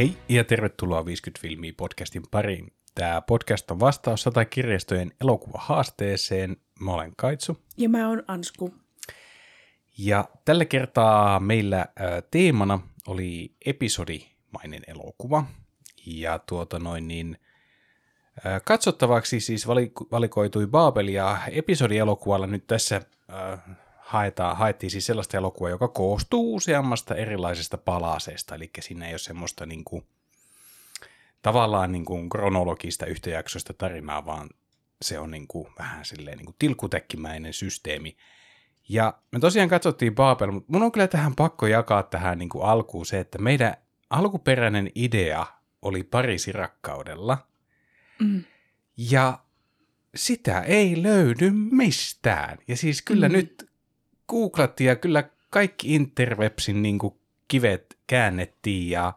Hei 0.00 0.16
ja 0.28 0.44
tervetuloa 0.44 1.04
50 1.04 1.42
filmiä 1.42 1.72
podcastin 1.76 2.22
pariin. 2.30 2.72
Tämä 2.94 3.20
podcast 3.20 3.70
on 3.70 3.80
vastaus 3.80 4.22
sata 4.22 4.44
kirjastojen 4.44 5.12
elokuvahaasteeseen. 5.20 6.56
Mä 6.80 6.94
olen 6.94 7.12
Kaitsu. 7.16 7.56
Ja 7.76 7.88
mä 7.88 8.08
oon 8.08 8.22
Ansku. 8.28 8.74
Ja 9.98 10.24
tällä 10.44 10.64
kertaa 10.64 11.40
meillä 11.40 11.86
teemana 12.30 12.80
oli 13.06 13.54
episodimainen 13.66 14.82
elokuva. 14.86 15.44
Ja 16.06 16.38
tuota 16.38 16.78
noin 16.78 17.08
niin, 17.08 17.38
katsottavaksi 18.64 19.40
siis 19.40 19.68
valikoitui 20.12 20.66
Babel 20.66 21.08
ja 21.08 21.38
episodielokuvalla 21.50 22.46
nyt 22.46 22.66
tässä 22.66 23.02
äh, 23.32 23.60
haetaan, 24.10 24.56
haettiin 24.56 24.90
siis 24.90 25.06
sellaista 25.06 25.36
elokuvaa, 25.36 25.70
joka 25.70 25.88
koostuu 25.88 26.54
useammasta 26.54 27.14
erilaisesta 27.14 27.78
palaseesta, 27.78 28.54
eli 28.54 28.70
siinä 28.80 29.06
ei 29.06 29.12
ole 29.12 29.18
semmoista 29.18 29.66
niin 29.66 29.84
kuin, 29.84 30.06
tavallaan 31.42 31.92
niin 31.92 32.04
kuin 32.04 32.28
kronologista 32.28 33.06
yhtäjaksoista 33.06 33.74
tarinaa, 33.74 34.26
vaan 34.26 34.50
se 35.02 35.18
on 35.18 35.30
niin 35.30 35.46
kuin, 35.48 35.66
vähän 35.78 36.04
silleen 36.04 36.38
niin 36.38 36.46
kuin 36.46 36.56
tilkutekkimäinen 36.58 37.52
systeemi. 37.52 38.16
Ja 38.88 39.18
me 39.32 39.38
tosiaan 39.38 39.68
katsottiin 39.68 40.14
Babel, 40.14 40.50
mutta 40.50 40.72
mun 40.72 40.82
on 40.82 40.92
kyllä 40.92 41.08
tähän 41.08 41.34
pakko 41.34 41.66
jakaa 41.66 42.02
tähän 42.02 42.38
niin 42.38 42.48
kuin 42.48 42.64
alkuun 42.64 43.06
se, 43.06 43.20
että 43.20 43.38
meidän 43.38 43.76
alkuperäinen 44.10 44.90
idea 44.94 45.46
oli 45.82 46.02
Pariisi 46.02 46.52
rakkaudella. 46.52 47.38
Mm. 48.20 48.44
Ja 48.96 49.38
sitä 50.14 50.60
ei 50.60 51.02
löydy 51.02 51.50
mistään. 51.50 52.58
Ja 52.68 52.76
siis 52.76 53.02
kyllä 53.02 53.28
mm. 53.28 53.32
nyt 53.32 53.69
googlattiin 54.30 54.88
ja 54.88 54.96
kyllä 54.96 55.24
kaikki 55.50 55.94
interwebsin 55.94 56.82
niin 56.82 56.98
kuin 56.98 57.14
kivet 57.48 57.98
käännettiin 58.06 58.90
ja, 58.90 59.12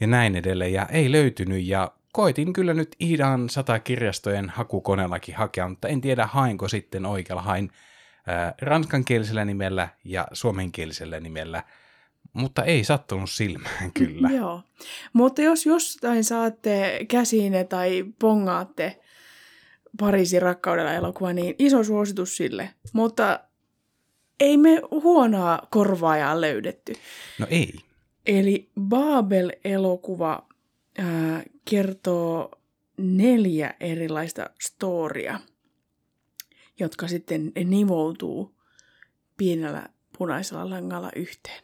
ja 0.00 0.06
näin 0.06 0.36
edelleen 0.36 0.72
ja 0.72 0.86
ei 0.86 1.12
löytynyt 1.12 1.66
ja 1.66 1.92
koitin 2.12 2.52
kyllä 2.52 2.74
nyt 2.74 2.96
Iidan 3.00 3.48
sata 3.48 3.78
kirjastojen 3.78 4.50
hakukoneellakin 4.50 5.34
hakea, 5.34 5.68
mutta 5.68 5.88
en 5.88 6.00
tiedä 6.00 6.26
hainko 6.26 6.68
sitten 6.68 7.06
oikealla. 7.06 7.42
Hain 7.42 7.70
ää, 8.26 8.54
ranskankielisellä 8.62 9.44
nimellä 9.44 9.88
ja 10.04 10.26
suomenkielisellä 10.32 11.20
nimellä, 11.20 11.62
mutta 12.32 12.64
ei 12.64 12.84
sattunut 12.84 13.30
silmään 13.30 13.92
kyllä. 13.92 14.28
Joo, 14.28 14.62
mutta 15.12 15.42
jos 15.42 15.66
jostain 15.66 16.24
saatte 16.24 17.06
käsiine 17.08 17.64
tai 17.64 18.04
pongaatte 18.18 19.00
Pariisin 19.98 20.42
rakkaudella 20.42 20.92
elokuva, 20.92 21.32
niin 21.32 21.54
iso 21.58 21.84
suositus 21.84 22.36
sille. 22.36 22.70
Mutta 22.92 23.40
me 24.56 24.82
huonoa 24.90 25.58
korvaajaa 25.70 26.40
löydetty. 26.40 26.92
No 27.38 27.46
ei. 27.50 27.74
Eli 28.26 28.70
Babel-elokuva 28.80 30.48
ää, 30.98 31.42
kertoo 31.64 32.50
neljä 32.96 33.74
erilaista 33.80 34.50
storia, 34.60 35.40
jotka 36.78 37.08
sitten 37.08 37.52
nivoutuu 37.64 38.54
pienellä 39.36 39.88
punaisella 40.18 40.70
langalla 40.70 41.10
yhteen. 41.16 41.62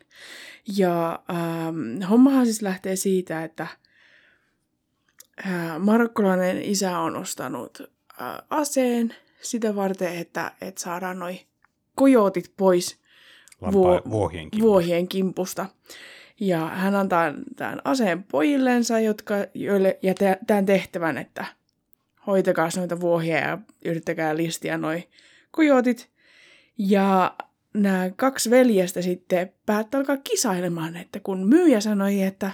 Ja 0.77 1.23
ähm, 1.31 2.03
hommahan 2.11 2.47
siis 2.47 2.63
lähtee 2.63 2.97
siitä, 2.97 3.45
että 3.45 3.67
äh, 5.47 5.79
marokkolainen 5.79 6.63
isä 6.63 6.99
on 6.99 7.17
ostanut 7.17 7.79
äh, 7.81 8.27
aseen 8.51 9.15
sitä 9.41 9.77
varten, 9.77 10.17
että, 10.17 10.53
että 10.61 10.81
saadaan 10.81 11.19
noin 11.19 11.41
kojotit 11.97 12.53
pois 12.57 13.01
vuo- 13.63 14.11
vuohien, 14.11 14.51
kimpusta. 14.51 14.67
vuohien 14.67 15.09
kimpusta. 15.09 15.67
Ja 16.41 16.59
hän 16.59 16.95
antaa 16.95 17.35
tämän 17.57 17.81
aseen 17.85 18.23
pojillensa, 18.23 19.01
jotka, 19.01 19.35
joille 19.55 19.99
jätetään 20.03 20.67
tehtävän, 20.67 21.19
että 21.19 21.45
hoitakaa 22.27 22.69
noita 22.77 23.01
vuohia 23.01 23.39
ja 23.39 23.59
yrittäkää 23.85 24.37
listiä 24.37 24.79
noin 24.79 25.05
kojotit. 25.51 26.11
Ja 26.79 27.37
nämä 27.75 28.11
kaksi 28.17 28.51
veljestä 28.51 29.03
sitten 29.03 29.53
päättää 29.67 29.99
alkaa 29.99 30.17
kisailemaan, 30.17 30.97
että 30.97 31.21
kun 31.21 31.49
myyjä 31.49 31.81
sanoi, 31.81 32.23
että, 32.23 32.51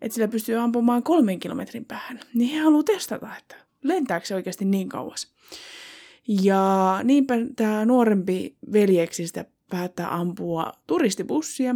että 0.00 0.14
sillä 0.14 0.28
pystyy 0.28 0.56
ampumaan 0.56 1.02
kolmen 1.02 1.40
kilometrin 1.40 1.84
päähän, 1.84 2.20
niin 2.34 2.50
he 2.54 2.58
haluaa 2.58 2.82
testata, 2.82 3.36
että 3.38 3.56
lentääkö 3.82 4.26
se 4.26 4.34
oikeasti 4.34 4.64
niin 4.64 4.88
kauas. 4.88 5.34
Ja 6.28 7.00
niinpä 7.04 7.34
tämä 7.56 7.84
nuorempi 7.84 8.56
veljeksistä 8.72 9.44
päättää 9.70 10.14
ampua 10.14 10.72
turistibussia. 10.86 11.74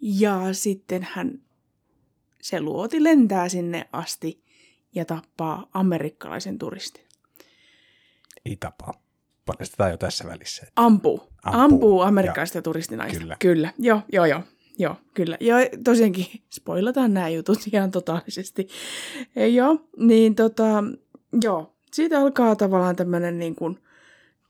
Ja 0.00 0.52
sitten 0.52 1.08
hän, 1.10 1.40
se 2.42 2.60
luoti 2.60 3.04
lentää 3.04 3.48
sinne 3.48 3.88
asti 3.92 4.42
ja 4.94 5.04
tappaa 5.04 5.70
amerikkalaisen 5.74 6.58
turistin. 6.58 7.04
Ei 8.44 8.56
tapaa. 8.56 9.02
Paljastetaan 9.46 9.90
jo 9.90 9.96
tässä 9.96 10.24
välissä. 10.24 10.66
Ampuu. 10.76 11.20
Ampuu, 11.42 11.60
Ampuu 11.60 12.00
amerikkalaista 12.00 12.58
ja, 12.58 12.62
turistinaista. 12.62 13.18
Kyllä. 13.18 13.36
Kyllä. 13.40 13.72
Joo, 13.78 14.00
joo, 14.12 14.24
joo. 14.24 14.42
Joo, 14.78 14.96
kyllä. 15.14 15.36
Ja 15.40 15.56
tosiaankin 15.84 16.26
spoilataan 16.56 17.14
nämä 17.14 17.28
jutut 17.28 17.58
ihan 17.72 17.90
totaalisesti. 17.90 18.68
Joo, 19.54 19.88
niin 19.96 20.34
tota, 20.34 20.84
joo, 21.42 21.72
siitä 21.92 22.18
alkaa 22.20 22.56
tavallaan 22.56 22.96
tämmöinen 22.96 23.38
niin 23.38 23.54
kuin 23.54 23.78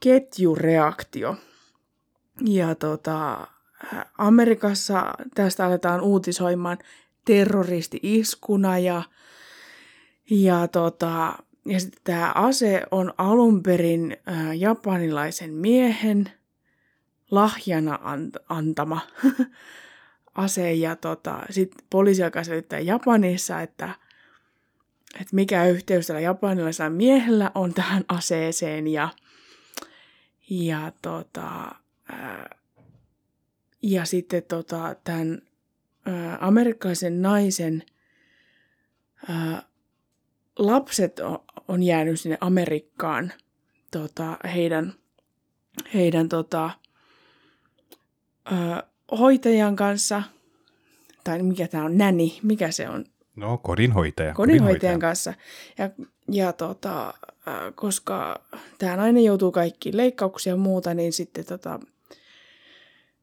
ketjureaktio. 0.01 1.37
Ja 2.45 2.75
tota, 2.75 3.47
Amerikassa 4.19 5.15
tästä 5.35 5.67
aletaan 5.67 6.01
uutisoimaan 6.01 6.79
terroristi-iskuna 7.25 8.79
ja, 8.79 9.03
ja, 10.31 10.69
tota, 10.69 11.39
ja 11.67 11.81
sitten 11.81 12.01
tämä 12.05 12.33
ase 12.35 12.83
on 12.91 13.15
alun 13.19 13.63
perin 13.63 14.17
ä, 14.29 14.55
japanilaisen 14.55 15.55
miehen 15.55 16.31
lahjana 17.31 17.97
ant- 17.97 18.45
antama 18.49 19.01
ase 20.35 20.73
ja 20.73 20.97
tota, 20.97 21.39
sitten 21.51 21.85
poliisi 21.91 22.23
alkaa 22.23 22.45
selittää 22.45 22.81
Japanissa, 22.81 23.61
että 23.61 23.89
että 25.15 25.37
mikä 25.37 25.67
yhteys 25.67 26.07
tällä 26.07 26.21
japanilaisella 26.21 26.91
miehellä 26.91 27.51
on 27.55 27.75
tähän 27.75 28.05
aseeseen 28.09 28.89
ja, 28.89 29.09
ja, 30.51 30.93
tota, 31.03 31.75
ää, 32.09 32.57
ja 33.83 34.05
sitten 34.05 34.43
tota, 34.43 34.97
tämän 35.05 35.43
ää, 36.07 36.39
amerikkalaisen 36.41 37.23
naisen 37.23 37.83
ää, 39.29 39.63
lapset 40.59 41.19
on, 41.19 41.39
on 41.69 41.83
jäänyt 41.83 42.21
sinne 42.21 42.39
Amerikkaan 42.41 43.33
tota, 43.91 44.37
heidän, 44.55 44.95
heidän 45.95 46.29
tota, 46.29 46.71
ää, 48.45 48.83
hoitajan 49.19 49.77
kanssa, 49.77 50.23
tai 51.25 51.43
mikä 51.43 51.69
tämä 51.69 51.85
on, 51.85 51.99
näni, 51.99 52.39
mikä 52.43 52.71
se 52.71 52.89
on, 52.89 53.05
No, 53.37 53.59
kodinhoitaja. 53.59 54.35
Kodinhoitajan 54.35 55.01
kanssa. 55.01 55.35
Ja, 55.79 55.91
ja 56.31 56.53
tota, 56.53 57.15
koska 57.75 58.41
tämä 58.79 58.97
nainen 58.97 59.25
joutuu 59.25 59.53
kaikkiin 59.53 59.97
leikkauksia 59.97 60.53
ja 60.53 60.57
muuta, 60.57 60.95
niin 60.95 61.13
sitten 61.13 61.45
tota, 61.45 61.81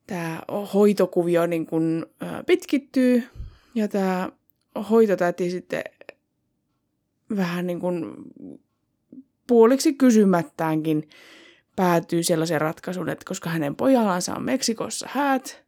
tämä 0.07 0.41
hoitokuvio 0.73 1.45
niin 1.45 1.65
kun, 1.65 2.05
ä, 2.23 2.43
pitkittyy 2.43 3.23
ja 3.75 3.87
tämä 3.87 4.29
hoitotäti 4.89 5.49
sitten 5.49 5.83
vähän 7.35 7.67
niin 7.67 7.79
kuin 7.79 8.15
puoliksi 9.47 9.93
kysymättäänkin 9.93 11.09
päätyy 11.75 12.23
sellaisen 12.23 12.61
ratkaisun, 12.61 13.09
että 13.09 13.25
koska 13.27 13.49
hänen 13.49 13.75
pojallansa 13.75 14.35
on 14.35 14.43
Meksikossa 14.43 15.07
häät, 15.11 15.63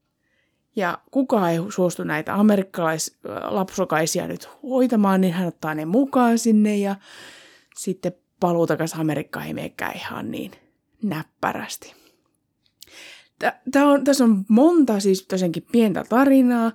ja 0.76 0.98
kukaan 1.12 1.52
ei 1.52 1.60
suostu 1.70 2.04
näitä 2.04 2.36
amerikkalaislapsokaisia 2.36 4.28
nyt 4.28 4.50
hoitamaan, 4.64 5.22
niin 5.22 5.34
hän 5.34 5.48
ottaa 5.48 5.76
ne 5.76 5.86
mukaan 5.86 6.40
sinne 6.40 6.78
ja 6.78 6.96
sitten 7.76 8.14
paluu 8.40 8.68
takaisin 8.68 9.00
Amerikkaan 9.00 9.48
ei 9.48 9.54
menekään 9.54 9.96
ihan 9.96 10.32
niin 10.32 10.52
näppärästi. 11.04 11.94
Tää 13.72 13.88
on, 13.88 14.04
tässä 14.04 14.24
on 14.24 14.46
monta 14.48 15.00
siis 15.00 15.26
tosiaankin 15.28 15.66
pientä 15.72 16.04
tarinaa, 16.10 16.72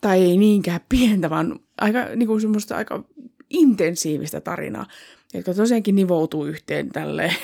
tai 0.00 0.22
ei 0.22 0.36
niinkään 0.36 0.80
pientä, 0.88 1.30
vaan 1.30 1.60
aika, 1.80 2.04
niin 2.16 2.26
kuin 2.26 2.40
semmoista 2.40 2.76
aika 2.76 3.04
intensiivistä 3.50 4.40
tarinaa, 4.40 4.86
jotka 5.34 5.54
tosiaankin 5.54 5.94
nivoutuu 5.94 6.46
yhteen 6.46 6.88
tälleen, 6.88 7.34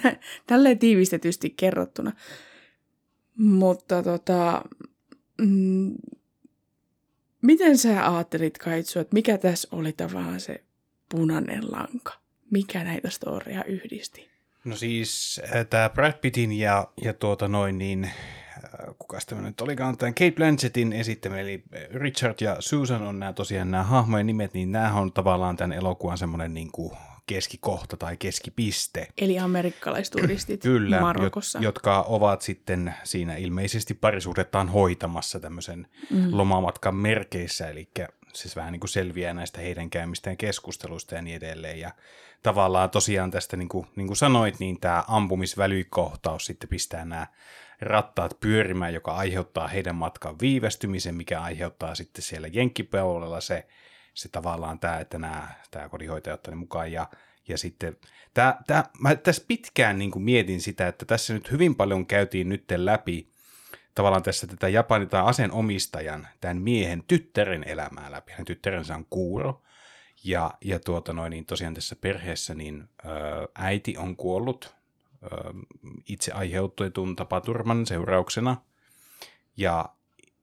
tälleen 0.46 0.78
tiivistetysti 0.78 1.50
kerrottuna. 1.50 2.12
Mutta 3.38 4.02
tota, 4.02 4.62
mm, 5.40 5.94
miten 7.42 7.78
sä 7.78 8.14
ajattelit 8.14 8.58
Kaitsu, 8.58 8.98
että 8.98 9.14
mikä 9.14 9.38
tässä 9.38 9.68
oli 9.72 9.92
tavallaan 9.92 10.40
se 10.40 10.64
punainen 11.08 11.72
lanka? 11.72 12.12
Mikä 12.50 12.84
näitä 12.84 13.10
storia 13.10 13.64
yhdisti? 13.64 14.28
No 14.64 14.76
siis 14.76 15.40
äh, 15.54 15.66
tämä 15.66 15.90
Brad 15.90 16.12
Pittin 16.12 16.52
ja, 16.52 16.88
ja 17.02 17.14
tuota 17.14 17.48
noin 17.48 17.78
niin, 17.78 18.10
kuka 18.98 19.18
tämä 19.26 19.42
nyt 19.42 19.60
olikaan, 19.60 19.96
tämän 19.96 20.14
Kate 20.14 20.30
Blanchettin 20.30 20.92
esittämä, 20.92 21.38
eli 21.38 21.62
Richard 21.94 22.34
ja 22.40 22.56
Susan 22.60 23.02
on 23.02 23.18
nämä 23.18 23.32
tosiaan 23.32 23.70
nämä 23.70 23.84
hahmojen 23.84 24.26
nimet, 24.26 24.54
niin 24.54 24.72
nämä 24.72 24.94
on 24.94 25.12
tavallaan 25.12 25.56
tämän 25.56 25.78
elokuvan 25.78 26.18
semmoinen 26.18 26.54
niin 26.54 26.72
kuin 26.72 26.96
keskikohta 27.28 27.96
tai 27.96 28.16
keskipiste. 28.16 29.08
Eli 29.18 29.38
amerikkalaisturistit 29.38 30.62
Kyllä, 30.62 31.00
Marokossa. 31.00 31.58
Jot, 31.58 31.64
jotka 31.64 32.02
ovat 32.02 32.42
sitten 32.42 32.94
siinä 33.04 33.36
ilmeisesti 33.36 33.94
parisuhdettaan 33.94 34.68
hoitamassa 34.68 35.40
tämmöisen 35.40 35.86
mm. 36.10 36.28
lomamatkan 36.30 36.94
merkeissä, 36.94 37.68
eli 37.68 37.88
siis 38.32 38.56
vähän 38.56 38.72
niin 38.72 38.80
kuin 38.80 38.90
selviää 38.90 39.34
näistä 39.34 39.60
heidän 39.60 39.90
käymistään 39.90 40.36
keskustelusta 40.36 41.14
ja 41.14 41.22
niin 41.22 41.36
edelleen. 41.36 41.80
Ja 41.80 41.90
tavallaan 42.42 42.90
tosiaan 42.90 43.30
tästä, 43.30 43.56
niin 43.56 43.68
kuin, 43.68 43.86
niin 43.96 44.06
kuin 44.06 44.16
sanoit, 44.16 44.58
niin 44.58 44.80
tämä 44.80 45.04
ampumisvälykohtaus 45.08 46.46
sitten 46.46 46.68
pistää 46.68 47.04
nämä 47.04 47.26
rattaat 47.80 48.40
pyörimään, 48.40 48.94
joka 48.94 49.14
aiheuttaa 49.14 49.68
heidän 49.68 49.94
matkan 49.94 50.36
viivästymisen, 50.40 51.14
mikä 51.14 51.40
aiheuttaa 51.40 51.94
sitten 51.94 52.22
siellä 52.22 52.48
jenkkipuolella 52.52 53.40
se, 53.40 53.66
se 54.18 54.28
tavallaan 54.28 54.78
tämä, 54.78 54.98
että 54.98 55.18
nämä, 55.18 55.48
tämä 55.70 55.88
kodinhoitaja 55.88 56.34
ottaa 56.34 56.54
mukaan 56.54 56.92
ja 56.92 57.06
ja 57.48 57.58
sitten, 57.58 57.96
tämä, 58.34 58.58
tämä, 58.66 58.84
mä 59.00 59.16
tässä 59.16 59.44
pitkään 59.48 59.98
niin 59.98 60.10
kuin 60.10 60.22
mietin 60.22 60.60
sitä, 60.60 60.88
että 60.88 61.06
tässä 61.06 61.34
nyt 61.34 61.50
hyvin 61.50 61.74
paljon 61.74 62.06
käytiin 62.06 62.48
nyt 62.48 62.64
läpi 62.76 63.32
tavallaan 63.94 64.22
tässä 64.22 64.46
tätä 64.46 64.68
Japanin 64.68 65.08
tai 65.08 65.22
aseenomistajan, 65.24 66.28
tämän 66.40 66.62
miehen 66.62 67.04
tyttären 67.06 67.64
elämää 67.68 68.10
läpi. 68.10 68.32
Hänen 68.32 68.44
tyttärensä 68.44 68.94
on 68.94 69.06
Kuuro. 69.10 69.62
Ja, 70.24 70.50
ja 70.64 70.78
tuota 70.78 71.12
noin, 71.12 71.30
niin 71.30 71.46
tosiaan 71.46 71.74
tässä 71.74 71.96
perheessä 71.96 72.54
niin 72.54 72.88
ö, 73.04 73.08
äiti 73.54 73.96
on 73.96 74.16
kuollut 74.16 74.74
ö, 75.22 75.28
itse 76.08 76.32
aiheutetun 76.32 77.16
tapaturman 77.16 77.86
seurauksena. 77.86 78.56
Ja 79.56 79.88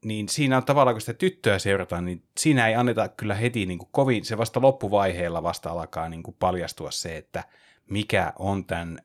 niin 0.05 0.29
siinä 0.29 0.57
on 0.57 0.65
tavallaan, 0.65 0.95
kun 0.95 1.01
sitä 1.01 1.13
tyttöä 1.13 1.59
seurataan, 1.59 2.05
niin 2.05 2.23
siinä 2.37 2.67
ei 2.67 2.75
anneta 2.75 3.09
kyllä 3.09 3.35
heti 3.35 3.65
niin 3.65 3.79
kuin 3.79 3.89
kovin, 3.91 4.25
se 4.25 4.37
vasta 4.37 4.61
loppuvaiheella 4.61 5.43
vasta 5.43 5.69
alkaa 5.69 6.09
niin 6.09 6.23
kuin 6.23 6.35
paljastua 6.39 6.91
se, 6.91 7.17
että 7.17 7.43
mikä 7.89 8.33
on 8.39 8.65
tämän 8.65 8.99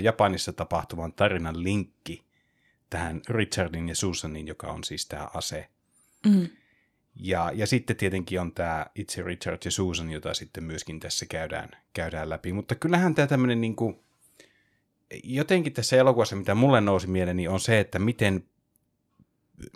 Japanissa 0.00 0.52
tapahtuvan 0.52 1.12
tarinan 1.12 1.62
linkki 1.62 2.24
tähän 2.90 3.20
Richardin 3.28 3.88
ja 3.88 3.94
Susanin, 3.94 4.46
joka 4.46 4.66
on 4.66 4.84
siis 4.84 5.06
tämä 5.06 5.28
ase. 5.34 5.68
Mm. 6.26 6.48
Ja, 7.16 7.50
ja 7.54 7.66
sitten 7.66 7.96
tietenkin 7.96 8.40
on 8.40 8.52
tämä 8.52 8.86
itse 8.94 9.22
Richard 9.22 9.58
ja 9.64 9.70
Susan, 9.70 10.10
jota 10.10 10.34
sitten 10.34 10.64
myöskin 10.64 11.00
tässä 11.00 11.26
käydään, 11.26 11.70
käydään 11.92 12.30
läpi. 12.30 12.52
Mutta 12.52 12.74
kyllähän 12.74 13.14
tämä 13.14 13.26
tämmöinen 13.26 13.60
niin 13.60 13.76
kuin, 13.76 14.00
jotenkin 15.24 15.72
tässä 15.72 15.96
elokuvassa, 15.96 16.36
mitä 16.36 16.54
mulle 16.54 16.80
nousi 16.80 17.06
mieleeni, 17.06 17.48
on 17.48 17.60
se, 17.60 17.80
että 17.80 17.98
miten, 17.98 18.44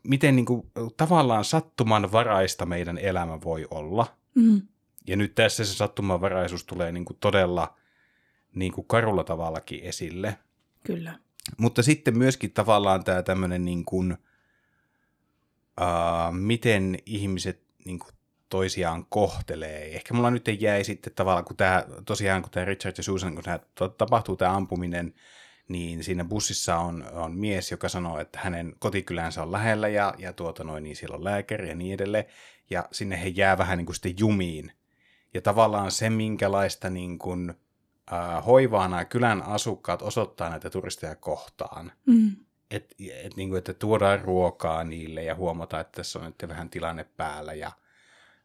miten 0.05 0.37
niin 0.37 0.47
kuin, 0.47 0.71
tavallaan 0.97 1.45
sattumanvaraista 1.45 2.67
meidän 2.67 2.99
elämä 2.99 3.41
voi 3.41 3.67
olla. 3.71 4.17
Mm. 4.35 4.63
Ja 5.07 5.17
nyt 5.17 5.35
tässä 5.35 5.65
se 5.65 5.75
sattumanvaraisuus 5.75 6.65
tulee 6.65 6.93
niin 6.93 7.05
kuin 7.05 7.17
todella 7.21 7.77
niin 8.55 8.73
kuin 8.73 8.87
karulla 8.87 9.25
tavallakin 9.25 9.81
esille. 9.83 10.39
Kyllä. 10.87 11.19
Mutta 11.59 11.83
sitten 11.83 12.19
myöskin 12.19 12.53
tavallaan 12.53 13.05
tämä 13.05 13.23
tämmöinen 13.23 13.65
niin 13.65 13.85
kuin, 13.85 14.13
uh, 15.81 16.33
miten 16.33 16.99
ihmiset 17.07 17.63
niin 17.85 17.99
kuin 17.99 18.15
toisiaan 18.49 19.07
kohtelee. 19.09 19.97
Ehkä 19.97 20.15
mulla 20.15 20.31
nyt 20.31 20.49
jäi 20.61 20.85
sitten 20.85 21.13
tavallaan, 21.15 21.45
kun 21.45 21.57
tämä, 21.57 21.85
tosiaan 22.07 22.43
kun 22.43 22.51
tämä 22.51 22.65
Richard 22.65 22.95
ja 22.97 23.03
Susan, 23.03 23.35
kun 23.35 23.45
tämä, 23.45 23.59
tapahtuu 23.99 24.37
tämä 24.37 24.57
ampuminen, 24.57 25.15
niin 25.69 26.05
siinä 26.05 26.25
bussissa 26.25 26.77
on, 26.77 27.05
on 27.13 27.37
mies, 27.37 27.71
joka 27.71 27.89
sanoo, 27.89 28.19
että 28.19 28.39
hänen 28.43 28.75
kotikylänsä 28.79 29.43
on 29.43 29.53
lähellä 29.53 29.89
ja, 29.89 30.15
ja 30.19 30.33
tuota 30.33 30.65
noin, 30.65 30.85
niin 30.85 30.97
siellä 30.97 31.17
on 31.17 31.25
lääkäri 31.25 31.69
ja 31.69 31.75
niin 31.75 31.95
edelleen. 31.95 32.25
Ja 32.71 32.89
sinne 32.93 33.23
he 33.23 33.29
jää 33.29 33.59
vähän 33.59 33.79
niin 33.79 33.87
kuin 33.87 33.95
sitten 33.95 34.15
jumiin. 34.19 34.73
Ja 35.35 35.41
tavallaan 35.41 35.91
se, 35.91 36.11
minkälaista 36.11 36.91
niin 36.91 37.19
kuin, 37.19 37.55
äh, 38.13 38.47
hoivaa 38.47 38.89
nämä 38.89 39.05
kylän 39.05 39.43
asukkaat 39.43 40.03
osoittaa 40.03 40.51
näitä 40.51 40.71
turisteja 40.71 41.17
kohtaan. 41.17 41.93
Mm. 42.07 42.37
Et, 42.71 42.95
et, 43.25 43.37
niin 43.37 43.49
kuin, 43.49 43.59
että 43.59 43.75
tuodaan 43.75 44.21
ruokaa 44.21 44.85
niille 44.85 45.23
ja 45.23 45.35
huomataan, 45.35 45.81
että 45.81 45.97
tässä 45.97 46.19
on 46.19 46.25
nyt 46.25 46.49
vähän 46.49 46.71
tilanne 46.71 47.05
päällä 47.17 47.55
ja 47.55 47.73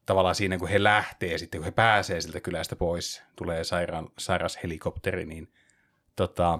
tavallaan 0.05 0.35
siinä, 0.35 0.57
kun 0.57 0.67
he 0.67 0.83
lähtee, 0.83 1.37
sitten 1.37 1.59
kun 1.59 1.65
he 1.65 1.71
pääsee 1.71 2.21
siltä 2.21 2.39
kylästä 2.39 2.75
pois, 2.75 3.21
tulee 3.35 3.63
sairaan, 3.63 4.09
sairas 4.17 4.59
helikopteri, 4.63 5.25
niin 5.25 5.53
tota, 6.15 6.59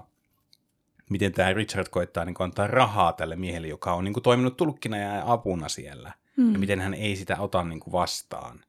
miten 1.10 1.32
tämä 1.32 1.52
Richard 1.52 1.86
koittaa 1.90 2.24
niin 2.24 2.34
antaa 2.38 2.66
rahaa 2.66 3.12
tälle 3.12 3.36
miehelle, 3.36 3.68
joka 3.68 3.92
on 3.92 4.04
niin 4.04 4.12
kuin, 4.12 4.22
toiminut 4.22 4.56
tulkkina 4.56 4.96
ja 4.96 5.22
apuna 5.26 5.68
siellä, 5.68 6.12
mm. 6.36 6.52
ja 6.52 6.58
miten 6.58 6.80
hän 6.80 6.94
ei 6.94 7.16
sitä 7.16 7.36
ota 7.38 7.64
niin 7.64 7.80
kuin, 7.80 7.92
vastaan. 7.92 8.60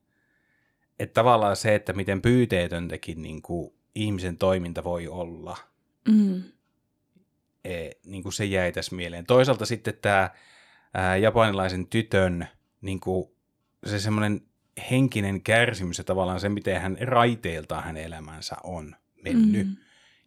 Että 0.99 1.13
tavallaan 1.13 1.55
se, 1.55 1.75
että 1.75 1.93
miten 1.93 2.21
pyyteetöntäkin 2.21 3.21
niin 3.21 3.41
kuin, 3.41 3.73
ihmisen 3.95 4.37
toiminta 4.37 4.83
voi 4.83 5.07
olla, 5.07 5.57
Mm. 6.09 6.43
e, 7.65 7.89
niin 8.05 8.23
kuin 8.23 8.33
se 8.33 8.45
jäi 8.45 8.71
tässä 8.71 8.95
mieleen. 8.95 9.25
Toisaalta 9.25 9.65
sitten 9.65 9.93
tämä 10.01 10.29
ää, 10.93 11.17
japanilaisen 11.17 11.87
tytön 11.87 12.47
niin 12.81 12.99
kuin, 12.99 13.31
se 13.85 13.99
semmoinen 13.99 14.41
henkinen 14.91 15.41
kärsimys 15.41 15.97
ja 15.97 16.03
tavallaan 16.03 16.39
se, 16.39 16.49
miten 16.49 16.81
hän 16.81 16.97
raiteiltaan 17.01 17.83
hänen 17.83 18.03
elämänsä 18.03 18.55
on 18.63 18.95
mennyt. 19.23 19.67
Mm. 19.67 19.75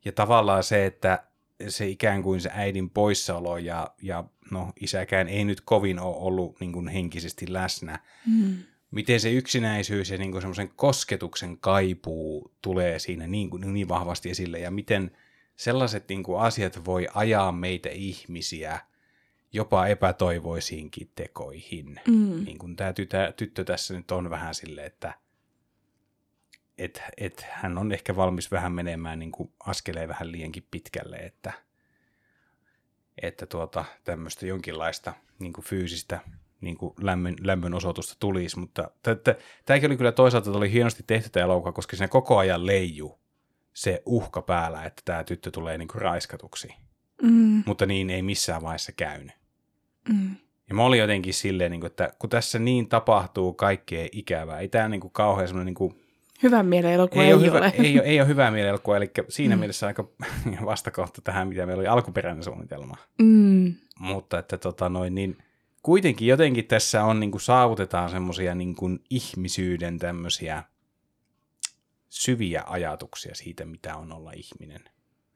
Ja 0.05 0.13
tavallaan 0.13 0.63
se, 0.63 0.87
että 0.87 1.25
se 1.69 1.89
ikään 1.89 2.23
kuin 2.23 2.41
se 2.41 2.51
äidin 2.53 2.91
poissaolo 2.91 3.59
ja, 3.59 3.91
ja 4.03 4.25
no 4.51 4.73
isäkään 4.81 5.29
ei 5.29 5.45
nyt 5.45 5.61
kovin 5.61 6.01
ole 6.01 6.17
ollut 6.17 6.61
niin 6.61 6.73
kuin 6.73 6.89
henkisesti 6.89 7.53
läsnä. 7.53 7.99
Mm. 8.27 8.57
Miten 8.91 9.21
se 9.21 9.33
yksinäisyys 9.33 10.11
ja 10.11 10.19
niin 10.19 10.31
kuin 10.31 10.43
semmoisen 10.43 10.71
kosketuksen 10.77 11.59
kaipuu 11.59 12.55
tulee 12.63 12.99
siinä 12.99 13.27
niin, 13.27 13.51
kuin, 13.51 13.75
niin 13.75 13.89
vahvasti 13.89 14.31
esille 14.31 14.59
ja 14.59 14.71
miten 14.71 15.11
sellaiset 15.57 16.09
niin 16.09 16.23
kuin 16.23 16.41
asiat 16.41 16.85
voi 16.85 17.09
ajaa 17.15 17.53
meitä 17.53 17.89
ihmisiä 17.89 18.81
jopa 19.53 19.87
epätoivoisiinkin 19.87 21.11
tekoihin. 21.15 22.01
Mm. 22.09 22.45
Niin 22.45 22.59
kuin 22.59 22.77
tämä 22.77 22.93
tytö, 22.93 23.33
tyttö 23.37 23.65
tässä 23.65 23.95
nyt 23.95 24.11
on 24.11 24.31
vähän 24.31 24.55
silleen, 24.55 24.87
että 24.87 25.15
et, 26.79 27.03
et 27.17 27.47
hän 27.51 27.79
on 27.79 27.93
ehkä 27.93 28.17
valmis 28.17 28.51
vähän 28.51 28.73
menemään 28.73 29.19
niin 29.19 29.33
kuin 29.33 29.53
askeleen 29.61 30.09
vähän 30.09 30.33
liiankin 30.33 30.67
pitkälle, 30.71 31.17
että, 31.17 31.53
että 33.23 33.47
tuota, 33.47 33.85
tämmöistä 34.05 34.47
jonkinlaista 34.47 35.15
niin 35.39 35.53
kuin 35.53 35.65
fyysistä 35.65 36.21
niin 36.61 36.77
kuin 36.77 36.95
lämmön, 37.01 37.37
lämmön 37.41 37.75
osoitusta 37.75 38.17
tulisi, 38.21 38.59
mutta 38.59 38.91
tämäkin 39.65 39.91
oli 39.91 39.97
kyllä 39.97 40.13
toisaalta 40.13 40.51
oli 40.51 40.73
hienosti 40.73 41.03
tehty 41.07 41.31
tämä 41.31 41.45
elokuva, 41.45 41.73
koska 41.73 41.97
siinä 41.97 42.09
koko 42.09 42.39
ajan 42.39 42.67
leiju 42.67 43.19
se 43.75 44.03
uhka 44.07 44.43
päällä, 44.43 44.85
että 44.85 45.03
tämä 45.05 45.25
tyttö 45.25 45.51
tulee 45.51 45.79
niin 45.79 45.89
kuin 45.89 46.03
raiskatuksi. 46.03 46.75
Mm. 47.23 47.63
Mutta 47.67 47.87
niin 47.87 48.11
ei 48.11 48.23
missään 48.23 48.63
vaiheessa 48.63 48.93
käynyt. 48.93 49.33
Mm. 50.09 50.37
Ja 50.69 50.75
mä 50.75 50.83
olin 50.83 51.01
jotenkin 51.01 51.35
silleen, 51.35 51.71
niin 51.71 51.81
kuin, 51.81 51.91
että 51.91 52.13
kun 52.19 52.31
tässä 52.31 52.59
niin 52.59 52.89
tapahtuu 52.89 53.53
kaikkea 53.53 54.09
ikävää, 54.13 54.59
ei 54.59 54.69
tämä 54.69 54.89
niin 54.89 55.01
kuin 55.01 55.13
kauhean 55.13 55.49
semmoinen 55.49 55.67
niin 55.67 55.75
kuin 55.75 56.04
Hyvän 56.45 56.67
mielen 56.67 56.93
elokuva 56.93 57.23
ei, 57.23 57.29
ei, 57.29 57.35
ole, 57.35 57.47
hyvä, 57.47 57.59
ole. 57.59 57.73
ei, 57.79 57.99
ole, 57.99 58.07
ei 58.07 58.21
ole 58.21 58.29
hyvää 58.29 58.51
mielelokuva, 58.51 58.97
eli 58.97 59.11
siinä 59.29 59.57
mm. 59.57 59.61
mielessä 59.61 59.87
aika 59.87 60.09
vastakohta 60.65 61.23
tähän, 61.23 61.49
mitä 61.49 61.67
meillä 61.67 61.81
oli 61.81 61.89
alkuperäinen 61.89 62.45
suunnitelma. 62.45 62.97
Mm. 63.19 63.75
Mutta 63.99 64.39
että 64.39 64.59
tota 64.59 64.89
noin, 64.89 65.15
niin 65.15 65.39
kuitenkin 65.83 66.29
jotenkin 66.29 66.67
tässä 66.67 67.05
on 67.05 67.21
niin 67.21 67.31
kuin 67.31 67.41
saavutetaan 67.41 68.11
semmoisia 68.11 68.55
niin 68.55 68.75
kuin 68.75 69.05
ihmisyyden 69.11 69.99
tämmöisiä 69.99 70.63
syviä 72.09 72.63
ajatuksia 72.67 73.35
siitä, 73.35 73.65
mitä 73.65 73.97
on 73.97 74.13
olla 74.13 74.33
ihminen. 74.33 74.81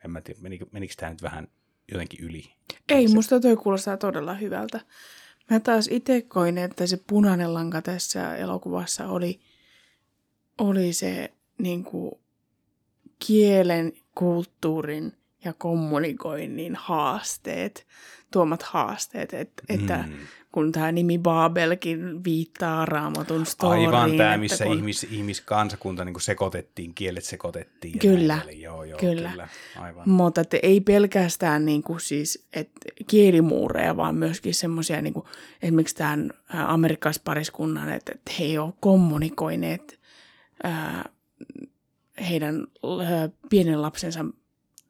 En 0.05 0.11
mä 0.11 0.21
tiedä, 0.21 0.41
menikö, 0.41 0.67
menikö 0.73 0.95
tämä 0.97 1.11
nyt 1.11 1.23
vähän 1.23 1.49
jotenkin 1.93 2.21
yli? 2.25 2.45
Ei, 2.89 3.09
se, 3.09 3.15
musta 3.15 3.41
toi 3.41 3.57
kuulostaa 3.57 3.97
todella 3.97 4.35
hyvältä. 4.35 4.81
Mä 5.51 5.61
taas 5.61 5.89
itse 5.91 6.23
koin, 6.23 6.59
että 6.59 6.87
se 6.87 7.01
punainen 7.07 7.55
lanka 7.55 7.83
tässä 7.83 8.37
elokuvassa 8.37 9.09
oli, 9.09 9.41
oli 10.59 10.93
se 10.93 11.33
niin 11.59 11.85
kuin, 11.85 12.13
kielen, 13.27 13.93
kulttuurin 14.15 15.13
ja 15.45 15.53
kommunikoinnin 15.53 16.77
haasteet, 16.77 17.87
tuomat 18.33 18.63
haasteet, 18.63 19.35
että, 19.35 19.63
mm. 19.69 19.75
että 19.75 20.05
kun 20.53 20.73
tämä 20.73 20.93
nimi 20.93 21.19
Babelkin 21.19 22.25
viittaa 22.25 22.87
raamatun 22.87 23.47
storyin. 23.47 23.95
Aivan 23.95 24.17
tämä, 24.17 24.37
missä 24.37 24.65
kun... 24.65 24.77
ihmis, 24.77 25.07
ihmiskansakunta 25.11 26.05
niin 26.05 26.21
sekoitettiin, 26.21 26.95
kielet 26.95 27.25
sekoitettiin. 27.25 27.99
Kyllä, 27.99 28.37
näin 28.37 28.61
joo, 28.61 28.85
joo, 28.85 28.99
kyllä. 28.99 29.31
kyllä. 29.31 29.49
Aivan. 29.79 30.09
Mutta 30.09 30.41
että 30.41 30.57
ei 30.63 30.81
pelkästään 30.81 31.65
niin 31.65 31.83
kuin 31.83 32.01
siis, 32.01 32.47
että 32.53 32.81
kielimuureja, 33.07 33.97
vaan 33.97 34.15
myöskin 34.15 34.55
semmoisia, 34.55 35.03
niin 35.03 35.15
kuin, 35.15 35.27
esimerkiksi 35.63 35.97
tämän 35.97 36.31
amerikkalaispariskunnan, 36.53 37.93
että, 37.93 38.13
että 38.15 38.33
he 38.39 38.45
ei 38.45 38.59
ole 38.59 38.73
kommunikoineet 38.81 39.98
ää, 40.63 41.09
heidän 42.29 42.67
ää, 43.05 43.29
pienen 43.51 43.83
lapsensa 43.83 44.25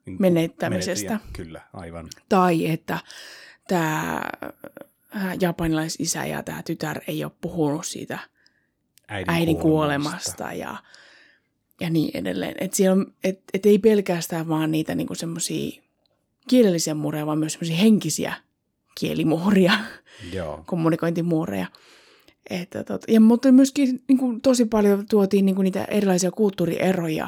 Niin 0.05 0.17
menettämisestä. 0.19 1.09
menetin, 1.09 1.33
Kyllä, 1.33 1.61
aivan. 1.73 2.07
Tai 2.29 2.69
että 2.69 2.99
tämä 3.67 4.21
japanilaisisä 5.41 6.25
ja 6.25 6.43
tämä 6.43 6.63
tytär 6.63 7.01
ei 7.07 7.23
ole 7.23 7.31
puhunut 7.41 7.85
siitä 7.85 8.19
Äidin, 9.07 9.29
äidin 9.29 9.57
kuolemasta 9.57 10.53
ja, 10.53 10.77
ja 11.79 11.89
niin 11.89 12.11
edelleen. 12.13 12.55
Että 12.59 12.77
et, 13.23 13.39
et 13.53 13.65
ei 13.65 13.79
pelkästään 13.79 14.47
vaan 14.47 14.71
niitä 14.71 14.95
niinku 14.95 15.15
semmoisia 15.15 15.81
kielellisiä 16.49 16.93
muureja, 16.93 17.25
vaan 17.25 17.37
myös 17.39 17.53
semmoisia 17.53 17.77
henkisiä 17.77 18.33
kielimuuria, 18.99 19.73
Joo. 20.33 20.63
kommunikointimuureja. 20.67 21.67
Että 22.49 22.83
tot, 22.83 23.03
ja, 23.07 23.21
mutta 23.21 23.51
myöskin 23.51 24.03
niin 24.07 24.17
kuin, 24.17 24.41
tosi 24.41 24.65
paljon 24.65 25.05
tuotiin 25.09 25.45
niin 25.45 25.55
kuin, 25.55 25.63
niitä 25.63 25.85
erilaisia 25.85 26.31
kulttuurieroja, 26.31 27.27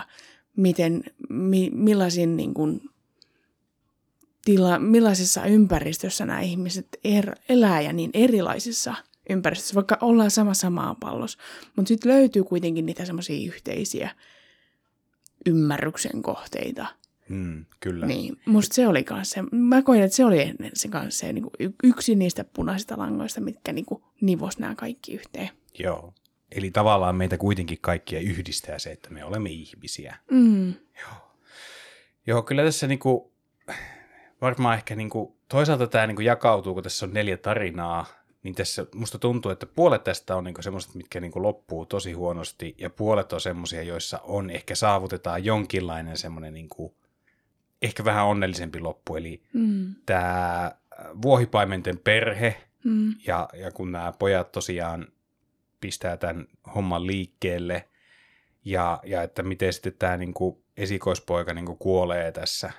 miten, 0.57 1.03
mi, 1.29 1.69
millaisin, 1.73 2.37
niin 2.37 2.53
kuin, 2.53 2.81
tila, 4.45 4.79
millaisessa 4.79 5.45
ympäristössä 5.45 6.25
nämä 6.25 6.41
ihmiset 6.41 6.87
er, 7.03 7.35
elää 7.49 7.81
ja 7.81 7.93
niin 7.93 8.11
erilaisissa 8.13 8.95
ympäristössä, 9.29 9.75
vaikka 9.75 9.97
ollaan 10.01 10.31
samassa 10.31 10.69
maapallossa. 10.69 11.37
Mutta 11.75 11.87
sitten 11.87 12.11
löytyy 12.11 12.43
kuitenkin 12.43 12.85
niitä 12.85 13.05
semmoisia 13.05 13.47
yhteisiä 13.47 14.15
ymmärryksen 15.45 16.21
kohteita. 16.21 16.85
Mm, 17.31 17.65
kyllä. 17.79 18.05
Niin, 18.05 18.39
musta 18.45 18.75
se 18.75 18.87
oli 18.87 19.03
kanssa, 19.03 19.43
mä 19.51 19.81
koin, 19.81 20.01
että 20.01 20.15
se 20.15 20.25
oli 20.25 20.41
ennen 20.41 20.71
se 20.73 20.87
kanssa 20.87 21.19
se, 21.19 21.33
niin 21.33 21.43
kuin 21.43 21.75
yksi 21.83 22.15
niistä 22.15 22.43
punaisista 22.43 22.97
langoista, 22.97 23.41
mitkä 23.41 23.73
niin 23.73 23.85
kuin 23.85 24.03
nivos 24.21 24.59
nämä 24.59 24.75
kaikki 24.75 25.13
yhteen. 25.13 25.49
Joo. 25.79 26.13
Eli 26.51 26.71
tavallaan 26.71 27.15
meitä 27.15 27.37
kuitenkin 27.37 27.77
kaikkia 27.81 28.19
yhdistää 28.19 28.79
se, 28.79 28.91
että 28.91 29.09
me 29.09 29.25
olemme 29.25 29.49
ihmisiä. 29.49 30.17
Mm. 30.31 30.67
Joo. 31.01 31.31
Joo, 32.27 32.41
kyllä 32.41 32.63
tässä 32.63 32.87
niinku, 32.87 33.31
varmaan 34.41 34.75
ehkä 34.77 34.95
niinku, 34.95 35.37
toisaalta 35.47 35.87
tämä 35.87 36.07
niinku 36.07 36.21
jakautuu, 36.21 36.73
kun 36.73 36.83
tässä 36.83 37.05
on 37.05 37.13
neljä 37.13 37.37
tarinaa, 37.37 38.05
niin 38.43 38.55
tässä 38.55 38.85
musta 38.95 39.19
tuntuu, 39.19 39.51
että 39.51 39.65
puolet 39.65 40.03
tästä 40.03 40.35
on 40.35 40.43
niinku 40.43 40.61
semmoiset, 40.61 40.95
mitkä 40.95 41.19
niinku 41.19 41.43
loppuu 41.43 41.85
tosi 41.85 42.13
huonosti, 42.13 42.75
ja 42.77 42.89
puolet 42.89 43.33
on 43.33 43.41
semmoisia, 43.41 43.83
joissa 43.83 44.19
on 44.23 44.49
ehkä 44.49 44.75
saavutetaan 44.75 45.45
jonkinlainen 45.45 46.17
semmoinen 46.17 46.53
niinku, 46.53 46.95
ehkä 47.81 48.05
vähän 48.05 48.25
onnellisempi 48.25 48.79
loppu, 48.79 49.15
eli 49.15 49.41
Mm. 49.53 49.95
tämä 50.05 50.71
vuohipaimenten 51.21 51.97
perhe, 51.97 52.61
Mm. 52.83 53.15
ja, 53.27 53.49
ja 53.53 53.71
kun 53.71 53.91
nämä 53.91 54.13
pojat 54.19 54.51
tosiaan 54.51 55.07
pistää 55.81 56.17
tämän 56.17 56.47
homman 56.75 57.07
liikkeelle, 57.07 57.87
ja, 58.65 58.99
ja 59.03 59.23
että 59.23 59.43
miten 59.43 59.73
sitten 59.73 59.93
tämä 59.99 60.17
niinku 60.17 60.63
esikoispoika 60.77 61.53
niinku 61.53 61.75
kuolee 61.75 62.31
tässä, 62.31 62.71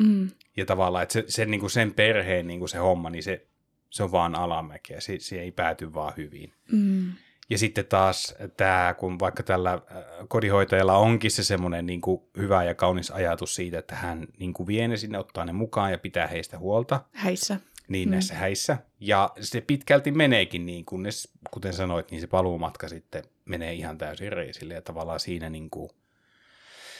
Mm. 0.00 0.30
ja 0.56 0.66
tavallaan, 0.66 1.02
että 1.02 1.12
se, 1.12 1.24
se, 1.28 1.44
niinku 1.44 1.68
sen 1.68 1.94
perheen 1.94 2.46
niinku 2.46 2.66
se 2.68 2.78
homma, 2.78 3.10
niin 3.10 3.22
se, 3.22 3.46
se 3.90 4.02
on 4.02 4.12
vaan 4.12 4.34
alamäkeä, 4.34 5.00
se, 5.00 5.18
se 5.18 5.40
ei 5.40 5.52
pääty 5.52 5.94
vaan 5.94 6.12
hyvin. 6.16 6.52
Mm. 6.72 7.12
Ja 7.50 7.58
sitten 7.58 7.86
taas 7.86 8.34
tämä, 8.56 8.94
kun 8.98 9.18
vaikka 9.18 9.42
tällä 9.42 9.72
äh, 9.72 9.80
kodinhoitajalla 10.28 10.96
onkin 10.96 11.30
se 11.30 11.44
semmoinen 11.44 11.86
niin 11.86 12.00
kuin 12.00 12.22
hyvä 12.36 12.64
ja 12.64 12.74
kaunis 12.74 13.10
ajatus 13.10 13.54
siitä, 13.54 13.78
että 13.78 13.94
hän 13.94 14.26
niin 14.38 14.52
kuin 14.52 14.66
vie 14.66 14.88
ne 14.88 14.96
sinne, 14.96 15.18
ottaa 15.18 15.44
ne 15.44 15.52
mukaan 15.52 15.90
ja 15.92 15.98
pitää 15.98 16.26
heistä 16.26 16.58
huolta, 16.58 17.00
Häissä. 17.12 17.60
niin 17.88 18.08
mm. 18.08 18.10
näissä 18.10 18.34
häissä. 18.34 18.78
Ja 19.00 19.30
se 19.40 19.60
pitkälti 19.60 20.10
meneekin 20.10 20.66
niin, 20.66 20.84
kunnes, 20.84 21.32
kuten 21.50 21.72
sanoit, 21.72 22.10
niin 22.10 22.20
se 22.20 22.26
paluumatka 22.26 22.88
sitten 22.88 23.24
menee 23.44 23.72
ihan 23.72 23.98
täysin 23.98 24.32
reisille 24.32 24.74
ja 24.74 24.82
tavallaan 24.82 25.20
siinä 25.20 25.50
niin 25.50 25.70
kuin, 25.70 25.90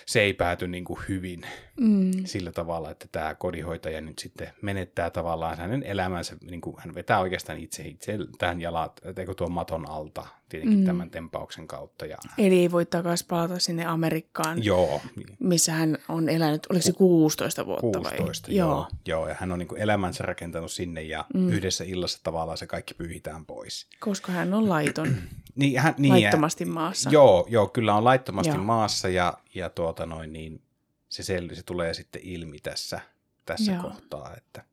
se 0.07 0.21
ei 0.21 0.33
pääty 0.35 0.69
niin 0.69 0.85
kuin 0.85 1.01
hyvin 1.09 1.47
Mm. 1.81 2.11
sillä 2.25 2.53
tavalla, 2.53 2.91
että 2.91 3.07
tämä 3.13 3.35
kodinhoitaja 3.35 4.01
nyt 4.01 4.19
sitten 4.19 4.49
menettää 4.63 5.11
tavallaan 5.11 5.59
hänen 5.59 5.83
elämänsä, 5.83 6.37
niin 6.51 6.61
kuin 6.61 6.77
hän 6.79 6.95
vetää 6.95 7.21
oikeastaan 7.21 7.59
itse, 7.59 7.83
itse 7.83 8.19
tähän 8.39 8.61
jalat, 8.61 9.01
eikö 9.19 9.35
tuon 9.35 9.53
maton 9.53 9.91
alta, 9.91 10.27
tietenkin 10.49 10.79
Mm. 10.79 10.85
tämän 10.87 11.11
tempauksen 11.11 11.67
kautta. 11.69 12.07
Ja, 12.07 12.17
Eli 12.39 12.59
ei 12.59 12.71
voi 12.71 12.87
takaisin 12.87 13.27
palata 13.27 13.59
sinne 13.59 13.85
Amerikkaan, 13.87 14.65
joo, 14.65 15.01
missä 15.39 15.73
hän 15.73 15.99
on 16.09 16.29
elänyt, 16.29 16.67
oliko 16.71 16.83
se 16.83 16.93
16 16.93 17.67
vuotta 17.67 17.83
16, 18.01 18.49
vai? 18.49 18.57
joo. 18.57 18.69
joo. 18.71 18.89
joo. 19.07 19.29
ja 19.29 19.37
hän 19.41 19.53
on 19.53 19.59
niin 19.59 19.69
kuin 19.69 19.81
elämänsä 19.81 20.25
rakentanut 20.25 20.73
sinne 20.73 21.03
ja 21.03 21.25
mm. 21.35 21.49
yhdessä 21.49 21.85
illassa 21.85 22.21
tavallaan 22.23 22.59
se 22.59 22.67
kaikki 22.67 22.95
pyyhitään 22.95 23.47
pois. 23.47 23.87
Koska 24.01 24.33
hän 24.33 24.55
on 24.55 24.69
laiton, 24.69 25.09
Niin, 25.57 25.81
hän, 25.81 25.95
niin, 25.99 26.13
laittomasti 26.13 26.65
maassa. 26.65 27.11
Joo, 27.11 27.47
joo, 27.49 27.67
kyllä 27.67 27.95
on 27.95 28.05
laittomasti 28.05 28.55
Joo. 28.55 28.65
maassa 28.65 29.09
ja, 29.09 29.39
ja 29.55 29.71
tuota 29.71 30.07
noin, 30.07 30.33
niin 30.33 30.63
se, 31.09 31.23
sel, 31.23 31.49
se 31.53 31.63
tulee 31.63 31.95
sitten 31.95 32.23
ilmi 32.25 32.59
tässä, 32.59 33.01
tässä 33.45 33.73
Joo. 33.73 33.83
kohtaa, 33.83 34.35
että 34.37 34.65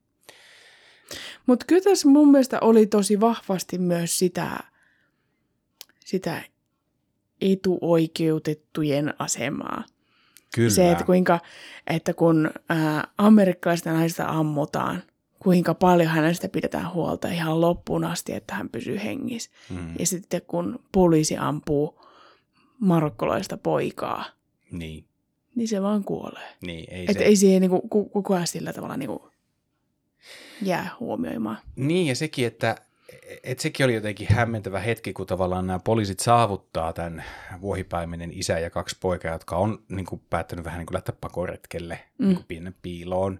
Mutta 1.47 1.65
kyllä 1.65 1.81
tässä 1.81 2.09
mun 2.09 2.31
mielestä 2.31 2.57
oli 2.61 2.85
tosi 2.87 3.19
vahvasti 3.19 3.77
myös 3.77 4.19
sitä, 4.19 4.59
sitä 5.99 6.41
etuoikeutettujen 7.41 9.13
asemaa. 9.19 9.83
kyllä. 10.55 10.69
Se, 10.69 10.91
että 10.91 11.03
kuinka, 11.03 11.39
että 11.87 12.13
kun 12.13 12.51
ää, 12.69 13.07
amerikkalaista 13.17 13.91
naista 13.91 14.25
ammutaan, 14.25 15.03
kuinka 15.43 15.73
paljon 15.73 16.09
hänestä 16.09 16.49
pidetään 16.49 16.93
huolta 16.93 17.27
ihan 17.27 17.61
loppuun 17.61 18.03
asti, 18.03 18.33
että 18.33 18.55
hän 18.55 18.69
pysyy 18.69 18.99
hengissä. 19.03 19.51
mm, 19.69 19.95
Ja 19.99 20.05
sitten 20.07 20.41
kun 20.47 20.79
poliisi 20.91 21.37
ampuu 21.37 22.01
marokkolaista 22.79 23.57
poikaa, 23.57 24.25
niin, 24.71 25.05
niin 25.55 25.67
se 25.67 25.81
vaan 25.81 26.03
kuolee. 26.03 26.49
niin, 26.61 26.85
ei 26.93 27.01
Että 27.01 27.13
se, 27.13 27.25
ei 27.25 27.35
siihen 27.35 27.61
niinku, 27.61 27.81
ku- 27.81 28.09
kukaan 28.09 28.47
sillä 28.47 28.73
tavalla 28.73 28.97
niinku 28.97 29.31
jää 30.61 30.89
huomioimaan. 30.99 31.57
Niin, 31.75 32.07
ja 32.07 32.15
sekin, 32.15 32.47
että 32.47 32.75
et 33.43 33.59
sekin 33.59 33.83
oli 33.83 33.93
jotenkin 33.95 34.27
hämmentävä 34.29 34.79
hetki, 34.79 35.13
kun 35.13 35.27
tavallaan 35.27 35.67
nämä 35.67 35.79
poliisit 35.79 36.19
saavuttaa 36.19 36.93
tämän 36.93 37.23
vuohipaimenen 37.61 38.31
isä 38.33 38.59
ja 38.59 38.69
kaksi 38.69 38.97
poikaa, 38.99 39.31
jotka 39.33 39.55
on 39.57 39.83
niin 39.89 40.05
kuin, 40.05 40.21
päättänyt 40.29 40.65
vähän 40.65 40.77
niin 40.79 40.85
kuin 40.85 40.95
lähteä 40.95 41.15
pakoretkelle 41.21 41.99
mm. 42.17 42.25
niin 42.25 42.35
kuin 42.35 42.45
pienen 42.47 42.75
piiloon. 42.81 43.39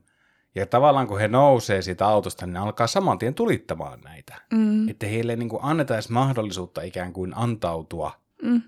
Ja 0.55 0.65
tavallaan 0.65 1.07
kun 1.07 1.19
he 1.19 1.27
nousee 1.27 1.81
siitä 1.81 2.07
autosta, 2.07 2.45
niin 2.45 2.53
ne 2.53 2.59
alkaa 2.59 2.87
saman 2.87 3.17
tien 3.19 3.33
tulittamaan 3.33 4.01
näitä. 4.01 4.41
Mm. 4.53 4.89
Että 4.89 5.05
heille 5.05 5.35
niin 5.35 5.49
kuin 5.49 5.63
annetaan 5.63 5.95
edes 5.95 6.09
mahdollisuutta 6.09 6.81
ikään 6.81 7.13
kuin 7.13 7.33
antautua, 7.37 8.11
Mm. 8.41 8.61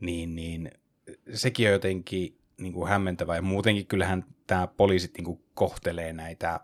niin, 0.00 0.34
niin 0.36 0.70
sekin 1.34 1.66
on 1.66 1.72
jotenkin 1.72 2.38
niin 2.60 2.72
kuin 2.72 2.88
hämmentävää. 2.88 3.36
Ja 3.36 3.42
muutenkin 3.42 3.86
kyllähän 3.86 4.24
tämä 4.46 4.66
poliisit 4.66 5.14
niin 5.16 5.24
kuin 5.24 5.44
kohtelee 5.54 6.12
näitä 6.12 6.60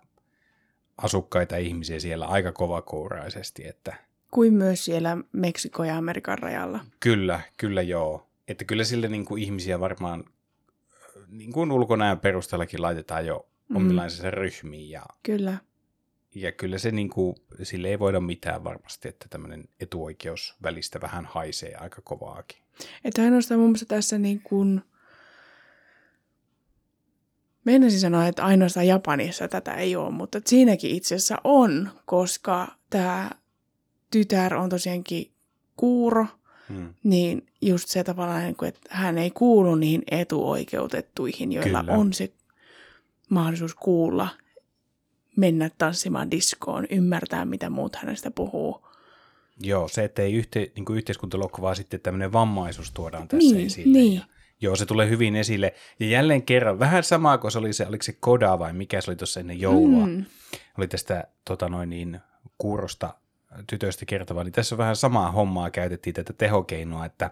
asukkaita 0.96 1.56
ihmisiä 1.56 2.00
siellä 2.00 2.26
aika 2.26 2.52
kovakouraisesti, 2.52 3.66
että 3.66 3.94
Kuin 4.30 4.54
myös 4.54 4.84
siellä 4.84 5.16
Meksikon 5.32 5.86
ja 5.88 5.96
Amerikan 5.98 6.38
rajalla. 6.38 6.80
kyllä, 7.00 7.40
kyllä 7.56 7.82
joo. 7.82 8.28
Että 8.48 8.64
kyllä 8.64 8.84
sille 8.84 9.08
niin 9.08 9.24
kuin 9.24 9.42
ihmisiä 9.42 9.80
varmaan 9.80 10.24
niin 11.28 11.52
kuin 11.52 11.72
ulkonäön 11.72 12.18
perusteellakin 12.20 12.82
laitetaan 12.82 13.26
jo 13.26 13.47
Mm. 13.68 13.76
omilaisessa 13.76 14.30
ryhmiin 14.30 14.90
ja, 14.90 15.02
Kyllä. 15.22 15.58
ja 16.34 16.52
kyllä 16.52 16.78
se 16.78 16.90
niin 16.90 17.08
kuin, 17.10 17.36
sille 17.62 17.88
ei 17.88 17.98
voida 17.98 18.20
mitään 18.20 18.64
varmasti, 18.64 19.08
että 19.08 19.26
tämmöinen 19.30 19.68
etuoikeus 19.80 20.54
välistä 20.62 21.00
vähän 21.00 21.24
haisee 21.26 21.74
aika 21.74 22.02
kovaakin. 22.04 22.62
Että 23.04 23.22
ainoastaan 23.22 23.60
mun 23.60 23.68
mielestä 23.68 23.86
tässä 23.94 24.18
niin 24.18 24.40
kuin... 24.40 24.82
Meinasin 27.64 28.00
sanoa, 28.00 28.26
että 28.26 28.44
ainoastaan 28.44 28.86
Japanissa 28.86 29.48
tätä 29.48 29.74
ei 29.74 29.96
ole, 29.96 30.10
mutta 30.10 30.40
siinäkin 30.46 30.90
itse 30.90 31.14
asiassa 31.14 31.38
on, 31.44 31.90
koska 32.06 32.68
tämä 32.90 33.30
tytär 34.10 34.54
on 34.54 34.68
tosiaankin 34.68 35.32
kuuro, 35.76 36.26
Hmm. 36.68 36.94
niin 37.04 37.46
just 37.62 37.88
se 37.88 38.04
tavallaan, 38.04 38.42
niin 38.42 38.56
kuin, 38.56 38.68
että 38.68 38.80
hän 38.90 39.18
ei 39.18 39.30
kuulu 39.30 39.74
niihin 39.74 40.02
etuoikeutettuihin, 40.10 41.52
joilla 41.52 41.80
Kyllä. 41.80 41.92
on 41.92 42.12
se 42.12 42.32
mahdollisuus 43.28 43.74
kuulla, 43.74 44.28
mennä 45.36 45.70
tanssimaan 45.78 46.30
diskoon, 46.30 46.86
ymmärtää, 46.90 47.44
mitä 47.44 47.70
muut 47.70 47.96
hänestä 47.96 48.30
puhuu. 48.30 48.86
Joo, 49.60 49.88
se, 49.88 50.04
että 50.04 50.22
ei 50.22 50.34
yhte, 50.34 50.70
niin 50.74 50.84
kuin 50.84 50.96
yhteiskuntalokko, 50.96 51.62
vaan 51.62 51.76
sitten 51.76 52.00
tämmöinen 52.00 52.32
vammaisuus 52.32 52.90
tuodaan 52.92 53.28
tässä 53.28 53.54
Niin, 53.54 53.66
esille. 53.66 53.98
niin. 53.98 54.14
Ja, 54.14 54.22
joo, 54.60 54.76
se 54.76 54.86
tulee 54.86 55.08
hyvin 55.08 55.36
esille. 55.36 55.74
Ja 56.00 56.06
jälleen 56.06 56.42
kerran, 56.42 56.78
vähän 56.78 57.04
samaa 57.04 57.38
kuin 57.38 57.50
se 57.50 57.58
oli 57.58 57.72
se, 57.72 57.86
oliko 57.86 58.02
se 58.02 58.16
Koda 58.20 58.58
vai 58.58 58.72
mikä 58.72 59.00
se 59.00 59.10
oli 59.10 59.16
tuossa 59.16 59.40
ennen 59.40 59.60
joulua, 59.60 60.06
mm. 60.06 60.24
Oli 60.78 60.88
tästä 60.88 61.24
tota 61.44 61.68
noin 61.68 61.90
niin, 61.90 62.20
kuurosta 62.58 63.14
tytöstä 63.66 64.06
kertova, 64.06 64.44
niin 64.44 64.52
tässä 64.52 64.74
on 64.74 64.78
vähän 64.78 64.96
samaa 64.96 65.30
hommaa, 65.32 65.70
käytettiin 65.70 66.14
tätä 66.14 66.32
tehokeinoa, 66.32 67.04
että 67.06 67.30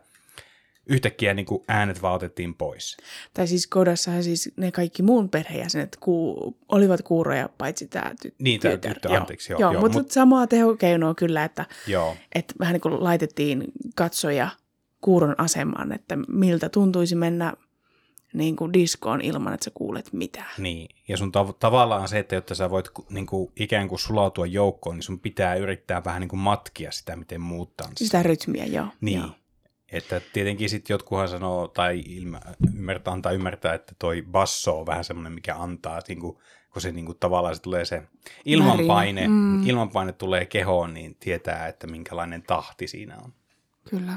yhtäkkiä 0.86 1.34
niin 1.34 1.46
kuin 1.46 1.64
äänet 1.68 2.02
vaan 2.02 2.14
otettiin 2.14 2.54
pois. 2.54 2.96
Tai 3.34 3.46
siis 3.46 3.66
kodassahan 3.66 4.22
siis 4.22 4.52
ne 4.56 4.72
kaikki 4.72 5.02
muun 5.02 5.28
perheenjäsenet 5.28 5.96
kuu, 6.00 6.58
olivat 6.68 7.02
kuuroja, 7.02 7.48
paitsi 7.58 7.86
tämä 7.86 8.10
ty- 8.26 8.34
Niin, 8.38 8.60
tytär. 8.60 8.94
tyttö, 8.94 9.12
anteeksi, 9.12 9.52
joo, 9.52 9.60
joo, 9.60 9.72
joo, 9.72 9.80
mutta 9.80 9.98
mut- 9.98 10.10
samaa 10.10 10.46
tehokeinoa 10.46 11.14
kyllä, 11.14 11.44
että, 11.44 11.66
Joo, 11.86 12.16
että 12.34 12.54
vähän 12.58 12.72
niin 12.72 12.80
kuin 12.80 13.04
laitettiin 13.04 13.64
katsoja 13.96 14.48
kuuron 15.00 15.34
asemaan, 15.38 15.92
että 15.92 16.16
miltä 16.28 16.68
tuntuisi 16.68 17.14
mennä 17.14 17.52
niin 18.34 18.56
kuin 18.56 18.72
diskoon 18.72 19.20
ilman, 19.20 19.54
että 19.54 19.64
sä 19.64 19.70
kuulet 19.74 20.12
mitään. 20.12 20.50
Niin, 20.58 20.88
ja 21.08 21.16
sun 21.16 21.32
tav- 21.32 21.54
tavallaan 21.60 22.08
se, 22.08 22.18
että 22.18 22.34
jotta 22.34 22.54
sä 22.54 22.70
voit 22.70 22.88
niin 23.10 23.26
kuin, 23.26 23.52
ikään 23.56 23.88
kuin 23.88 23.98
sulautua 23.98 24.46
joukkoon, 24.46 24.96
niin 24.96 25.02
sun 25.02 25.20
pitää 25.20 25.54
yrittää 25.54 26.04
vähän 26.04 26.20
niin 26.20 26.28
kuin 26.28 26.40
matkia 26.40 26.92
sitä, 26.92 27.16
miten 27.16 27.40
muuttaa. 27.40 27.88
Sitä 27.96 28.22
rytmiä, 28.22 28.64
joo. 28.66 28.86
Niin, 29.00 29.20
Joo. 29.20 29.30
Että 29.96 30.20
tietenkin 30.32 30.70
sitten 30.70 30.94
jotkuhan 30.94 31.28
sanoo 31.28 31.68
tai 31.68 32.02
ilmä, 32.06 32.40
ymmärtää, 32.74 33.12
antaa 33.14 33.32
ymmärtää, 33.32 33.74
että 33.74 33.92
toi 33.98 34.22
basso 34.30 34.80
on 34.80 34.86
vähän 34.86 35.04
semmoinen, 35.04 35.32
mikä 35.32 35.56
antaa, 35.56 35.98
että 35.98 36.12
niin 36.12 36.20
kuin, 36.20 36.36
kun 36.72 36.82
se 36.82 36.92
niin 36.92 37.06
kuin, 37.06 37.18
tavallaan 37.18 37.56
se 37.56 37.62
tulee 37.62 37.84
se 37.84 38.02
ilmanpaine, 38.44 39.28
Mm. 39.28 39.66
ilmanpaine 39.66 40.12
tulee 40.12 40.46
kehoon, 40.46 40.94
niin 40.94 41.16
tietää, 41.20 41.66
että 41.66 41.86
minkälainen 41.86 42.42
tahti 42.42 42.86
siinä 42.88 43.16
on. 43.24 43.32
Kyllä. 43.90 44.16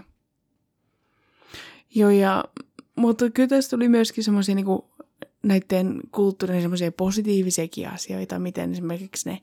Joo, 1.95 2.09
ja, 2.09 2.43
mutta 2.95 3.29
kyllä 3.29 3.49
tässä 3.49 3.69
tuli 3.69 3.89
myöskin 3.89 4.23
semmoisia 4.23 4.55
niin 4.55 4.65
näiden 5.43 5.99
kulttuurin 6.11 6.61
semmoisia 6.61 6.91
positiivisiakin 6.91 7.89
asioita, 7.89 8.39
miten 8.39 8.71
esimerkiksi 8.71 9.29
ne 9.29 9.41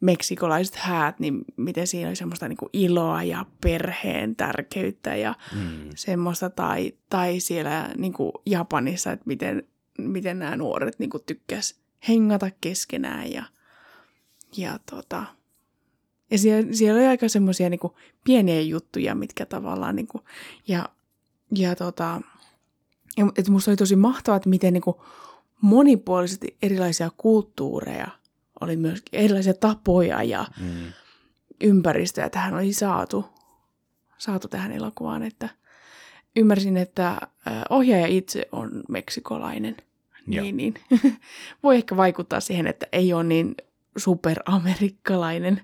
meksikolaiset 0.00 0.74
häät, 0.74 1.20
niin 1.20 1.44
miten 1.56 1.86
siinä 1.86 2.08
oli 2.08 2.16
semmoista 2.16 2.48
niin 2.48 2.56
kuin 2.56 2.70
iloa 2.72 3.22
ja 3.22 3.46
perheen 3.60 4.36
tärkeyttä 4.36 5.16
ja 5.16 5.34
Mm. 5.54 5.90
semmoista, 5.96 6.50
tai, 6.50 6.92
tai 7.10 7.40
siellä 7.40 7.90
niin 7.96 8.12
kuin 8.12 8.32
Japanissa, 8.46 9.12
että 9.12 9.26
miten, 9.26 9.62
miten 9.98 10.38
nämä 10.38 10.56
nuoret 10.56 10.98
niin 10.98 11.10
kuin 11.10 11.22
tykkäs 11.26 11.80
hengata 12.08 12.50
keskenään 12.60 13.32
ja, 13.32 13.44
ja 14.56 14.78
tota, 14.90 15.24
ja 16.30 16.38
siellä, 16.38 16.72
siellä 16.72 16.98
oli 16.98 17.06
aika 17.06 17.28
semmoisia 17.28 17.70
niin 17.70 17.80
pieniä 18.24 18.60
juttuja, 18.60 19.14
mitkä 19.14 19.46
tavallaan, 19.46 19.96
niin 19.96 20.06
kuin, 20.06 20.24
ja, 20.68 20.88
ja 21.54 21.76
tota, 21.76 22.20
että 23.36 23.52
musta 23.52 23.70
oli 23.70 23.76
tosi 23.76 23.96
mahtavaa, 23.96 24.36
että 24.36 24.48
miten 24.48 24.72
niin 24.72 24.82
kuin 24.82 24.96
monipuolisesti 25.60 26.56
erilaisia 26.62 27.10
kulttuureja 27.16 28.08
oli 28.60 28.76
myös 28.76 29.02
erilaisia 29.12 29.54
tapoja 29.54 30.22
ja 30.22 30.46
Mm. 30.60 30.92
ympäristöä 31.60 32.30
tähän 32.30 32.54
oli 32.54 32.72
saatu, 32.72 33.26
saatu 34.18 34.48
tähän 34.48 34.72
elokuvaan, 34.72 35.22
että 35.22 35.48
ymmärsin, 36.36 36.76
että 36.76 37.20
ohjaaja 37.70 38.06
itse 38.06 38.48
on 38.52 38.70
meksikolainen, 38.88 39.76
niin, 40.26 40.56
niin 40.56 40.74
voi 41.62 41.76
ehkä 41.76 41.96
vaikuttaa 41.96 42.40
siihen, 42.40 42.66
että 42.66 42.86
ei 42.92 43.12
ole 43.12 43.24
niin 43.24 43.54
superamerikkalainen 43.96 45.60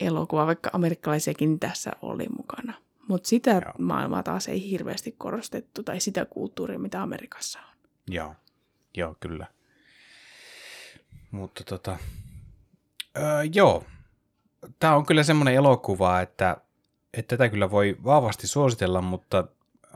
elokuva, 0.00 0.46
vaikka 0.46 0.70
amerikkalaisiakin 0.72 1.60
tässä 1.60 1.90
oli 2.02 2.26
mukana. 2.36 2.72
Mutta 3.08 3.28
sitä 3.28 3.50
Joo. 3.50 3.72
maailmaa 3.78 4.22
taas 4.22 4.48
ei 4.48 4.70
hirveästi 4.70 5.14
korostettu, 5.18 5.82
tai 5.82 6.00
sitä 6.00 6.24
kulttuuria, 6.24 6.78
mitä 6.78 7.02
Amerikassa 7.02 7.58
on. 7.58 7.74
Joo, 8.08 8.34
joo, 8.96 9.16
kyllä. 9.20 9.46
Mutta 11.30 11.64
tota, 11.64 11.98
öö, 13.16 13.42
joo, 13.54 13.84
tämä 14.78 14.96
on 14.96 15.06
kyllä 15.06 15.22
semmoinen 15.22 15.54
elokuva, 15.54 16.20
että, 16.20 16.56
että 17.14 17.36
tätä 17.36 17.48
kyllä 17.48 17.70
voi 17.70 17.96
vahvasti 18.04 18.46
suositella, 18.46 19.00
mutta 19.02 19.44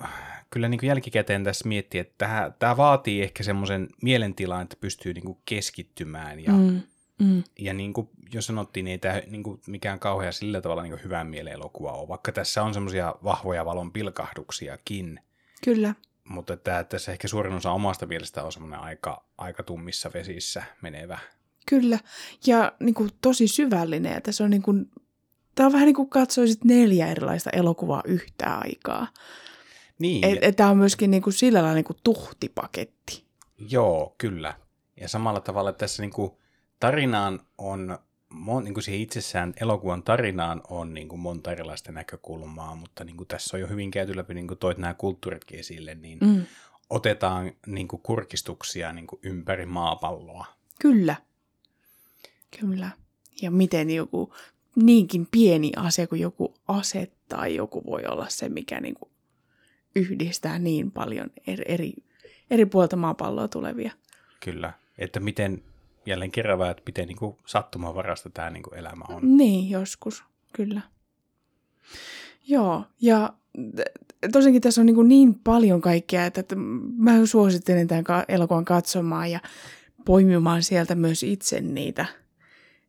äh, 0.05 0.11
kyllä 0.51 0.69
niin 0.69 0.79
kuin 0.79 0.89
jälkikäteen 0.89 1.45
tässä 1.45 1.69
miettii, 1.69 2.01
että 2.01 2.15
tämä, 2.19 2.53
tämä 2.59 2.77
vaatii 2.77 3.23
ehkä 3.23 3.43
semmoisen 3.43 3.89
mielentilan, 4.03 4.63
että 4.63 4.77
pystyy 4.81 5.13
niin 5.13 5.25
kuin 5.25 5.39
keskittymään 5.45 6.41
ja, 6.41 6.53
mm. 6.53 6.83
Mm, 7.19 7.27
mm, 7.27 7.43
ja 7.59 7.75
niin 7.75 7.93
kuin 7.93 8.09
jo 8.33 8.43
sanottiin, 8.43 8.85
niin 8.85 8.93
ei 8.93 8.99
tämä 8.99 9.21
niin 9.27 9.43
kuin 9.43 9.61
mikään 9.67 9.99
kauhean 9.99 10.33
sillä 10.33 10.61
tavalla 10.61 10.83
niin 10.83 10.93
kuin 10.93 11.05
hyvän 11.05 11.27
mielen 11.27 11.53
elokuva 11.53 11.93
ole, 11.93 12.09
vaikka 12.09 12.33
tässä 12.33 12.63
on 12.63 12.75
semmoisia 12.75 13.15
vahvoja 13.25 13.65
valon 13.65 13.93
pilkahduksiakin, 13.93 15.21
kyllä. 15.65 15.95
mutta 16.25 16.57
tämä, 16.57 16.85
tässä 16.85 17.13
ehkä 17.13 17.29
suurin 17.29 17.55
osa 17.55 17.71
omasta 17.71 18.07
mielestä 18.07 18.45
on 18.45 18.53
semmoinen 18.53 18.81
aika, 18.81 19.25
aika 19.39 19.63
tummissa 19.63 20.11
vesissä 20.15 20.63
menevä. 20.83 21.19
Kyllä, 21.69 21.99
ja 22.47 22.73
niin 22.81 22.95
kuin, 22.95 23.11
tosi 23.21 23.49
syvällinen. 23.49 24.13
Ja 24.13 24.21
tässä 24.21 24.45
on, 24.45 24.51
niin 24.51 24.63
kuin, 24.63 24.91
tämä 25.55 25.67
on 25.67 25.73
vähän 25.73 25.87
niin 25.87 25.95
kuin 25.95 26.11
katsoisit 26.11 26.65
neljä 26.65 27.07
erilaista 27.07 27.51
elokuvaa 27.51 28.03
yhtä 28.05 28.55
aikaa. 28.59 29.07
Niin, 29.99 30.25
Et, 30.25 30.39
et, 30.43 30.57
tämä 30.57 30.71
on 30.71 30.77
myöskin 30.77 31.11
niin 31.11 31.23
kuin, 31.23 31.33
sillä 31.35 31.59
lailla 31.59 31.75
niin 31.75 31.85
kuin 31.85 31.97
tuhtipaketti. 32.05 33.25
joo, 33.71 34.15
kyllä. 34.19 34.55
Ja 35.01 35.09
samalla 35.09 35.41
tavalla 35.41 35.73
tässä 35.73 36.03
niin 36.03 36.11
kuin, 36.13 36.31
tarinaan 36.81 37.41
on, 37.59 37.99
niin 38.65 38.75
kuin 38.75 38.85
siihen 38.85 39.01
itsessään 39.03 39.55
elokuvan 39.61 40.03
tarinaan 40.03 40.63
on 40.71 40.95
niin 40.95 41.09
kuin 41.09 41.21
monta 41.21 41.53
erilaista 41.53 41.93
näkökulmaa, 41.93 42.75
mutta 42.75 43.05
niin 43.05 43.17
kuin 43.17 43.29
tässä 43.29 43.57
on 43.57 43.61
jo 43.61 43.67
hyvin 43.67 43.91
käyty 43.91 44.17
läpi, 44.17 44.35
niin 44.35 44.49
kuin 44.49 44.59
toit 44.59 44.79
nämä 44.79 44.95
kulttuuritkin 44.95 45.59
esille, 45.61 45.95
niin 45.95 46.19
Mm. 46.21 46.43
otetaan 46.91 47.53
niin 47.67 47.89
kuin 47.89 48.03
kurkistuksia 48.03 48.93
niin 48.93 49.07
kuin 49.07 49.21
ympäri 49.23 49.67
maapalloa. 49.67 50.47
Kyllä. 50.81 51.17
Kyllä. 52.61 52.91
Ja 53.43 53.51
miten 53.51 53.91
joku 53.91 54.35
niinkin 54.77 55.29
pieni 55.31 55.73
asia 55.77 56.07
kuin 56.07 56.21
joku 56.21 56.55
ase 56.69 57.13
tai 57.29 57.55
joku 57.55 57.85
voi 57.87 58.05
olla 58.07 58.27
se, 58.29 58.49
mikä 58.49 58.81
niin 58.81 58.95
kuin 58.95 59.11
yhdistää 59.97 60.59
niin 60.59 60.91
paljon 60.91 61.31
eri, 61.47 61.65
eri, 61.69 61.93
eri 62.51 62.67
puolta 62.67 62.97
maapalloa 62.97 63.49
tulevia. 63.49 63.93
Kyllä. 64.45 64.73
Että 64.99 65.21
miten, 65.21 65.63
jälleen 66.07 66.31
kerran, 66.31 66.71
että 66.71 66.83
miten 66.87 67.09
niin 67.09 67.19
kuin 67.19 67.37
sattumanvarasta 67.47 68.31
tämä 68.31 68.51
niin 68.51 68.63
kuin 68.63 68.79
elämä 68.79 69.05
on. 69.09 69.37
Niin, 69.37 69.71
joskus, 69.71 70.25
kyllä. 70.53 70.81
Joo, 72.47 72.85
ja 73.01 73.33
tosiaankin 74.33 74.63
tässä 74.63 74.81
on 74.81 74.87
niin, 74.87 74.95
kuin 74.95 75.09
niin 75.09 75.35
paljon 75.35 75.81
kaikkea, 75.81 76.27
että, 76.27 76.41
että 76.41 76.57
mä 76.97 77.27
suosittelen 77.27 77.89
tämän 77.89 78.05
elokuvan 78.29 78.65
katsomaan 78.65 79.31
ja 79.31 79.41
poimimaan 80.05 80.63
sieltä 80.63 80.95
myös 80.95 81.23
itse 81.23 81.61
niitä, 81.61 82.07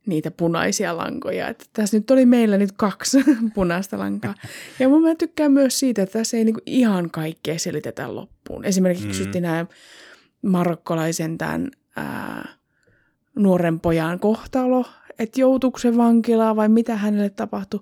niitä 0.06 0.30
punaisia 0.30 0.96
lankoja. 0.96 1.48
Että 1.48 1.64
tässä 1.72 1.96
nyt 1.96 2.10
oli 2.10 2.26
meillä 2.26 2.58
nyt 2.58 2.72
kaksi 2.72 3.18
punaista 3.54 3.98
lankaa. 3.98 4.34
Ja 4.78 4.88
mun 4.88 5.02
mä 5.02 5.14
tykkään 5.14 5.52
myös 5.52 5.78
siitä, 5.78 6.02
että 6.02 6.18
tässä 6.18 6.36
ei 6.36 6.44
niin 6.44 6.54
kuin 6.54 6.62
ihan 6.66 7.10
kaikkea 7.10 7.58
selitetä 7.58 8.14
loppuun. 8.14 8.64
Esimerkiksi 8.64 9.24
Mm. 9.24 9.30
mm. 9.34 9.42
nämä 9.42 9.66
marokkolaisen 10.42 11.38
tämän 11.38 11.70
ää, 11.96 12.48
nuoren 13.36 13.80
pojan 13.80 14.20
kohtalo, 14.20 14.84
että 15.18 15.40
joutuuko 15.40 15.78
se 15.78 15.96
vankilaan 15.96 16.56
vai 16.56 16.68
mitä 16.68 16.96
hänelle 16.96 17.30
tapahtui, 17.30 17.80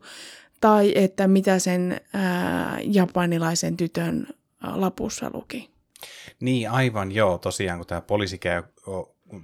tai 0.61 0.93
että 0.95 1.29
mitä 1.29 1.59
sen 1.59 2.01
ää, 2.13 2.79
japanilaisen 2.83 3.77
tytön 3.77 4.27
lapussa 4.63 5.31
luki. 5.35 5.71
Niin, 6.41 6.71
aivan 6.71 7.13
joo. 7.13 7.39
Tosiaan, 7.39 7.79
kun 7.79 7.87
tämä 7.87 8.01
poliisi 8.01 8.39
käy, 8.39 8.63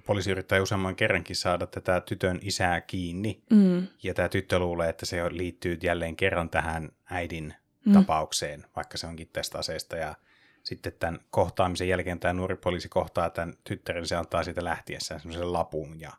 poliisi 0.06 0.30
yrittää 0.30 0.62
useamman 0.62 0.96
kerrankin 0.96 1.36
saada 1.36 1.66
tätä 1.66 2.00
tytön 2.00 2.38
isää 2.42 2.80
kiinni, 2.80 3.42
Mm. 3.50 3.86
ja 4.02 4.14
tämä 4.14 4.28
tyttö 4.28 4.58
luulee, 4.58 4.88
että 4.88 5.06
se 5.06 5.22
liittyy 5.30 5.78
jälleen 5.82 6.16
kerran 6.16 6.50
tähän 6.50 6.88
äidin 7.10 7.54
Mm. 7.84 7.92
tapaukseen, 7.92 8.64
vaikka 8.76 8.98
se 8.98 9.06
onkin 9.06 9.28
tästä 9.32 9.58
aseesta, 9.58 9.96
ja 9.96 10.14
sitten 10.62 10.92
tämän 11.00 11.20
kohtaamisen 11.30 11.88
jälkeen 11.88 12.20
tämä 12.20 12.32
nuori 12.32 12.56
poliisi 12.56 12.88
kohtaa 12.88 13.30
tämän 13.30 13.54
tyttären, 13.64 14.06
se 14.06 14.16
antaa 14.16 14.44
siitä 14.44 14.64
lähtiessään 14.64 15.20
semmoisen 15.20 15.52
lapun, 15.52 16.00
ja, 16.00 16.12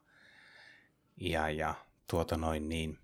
ja, 1.18 1.50
ja 1.50 1.74
tuota 2.10 2.38
noin 2.38 2.70
niin, 2.70 2.98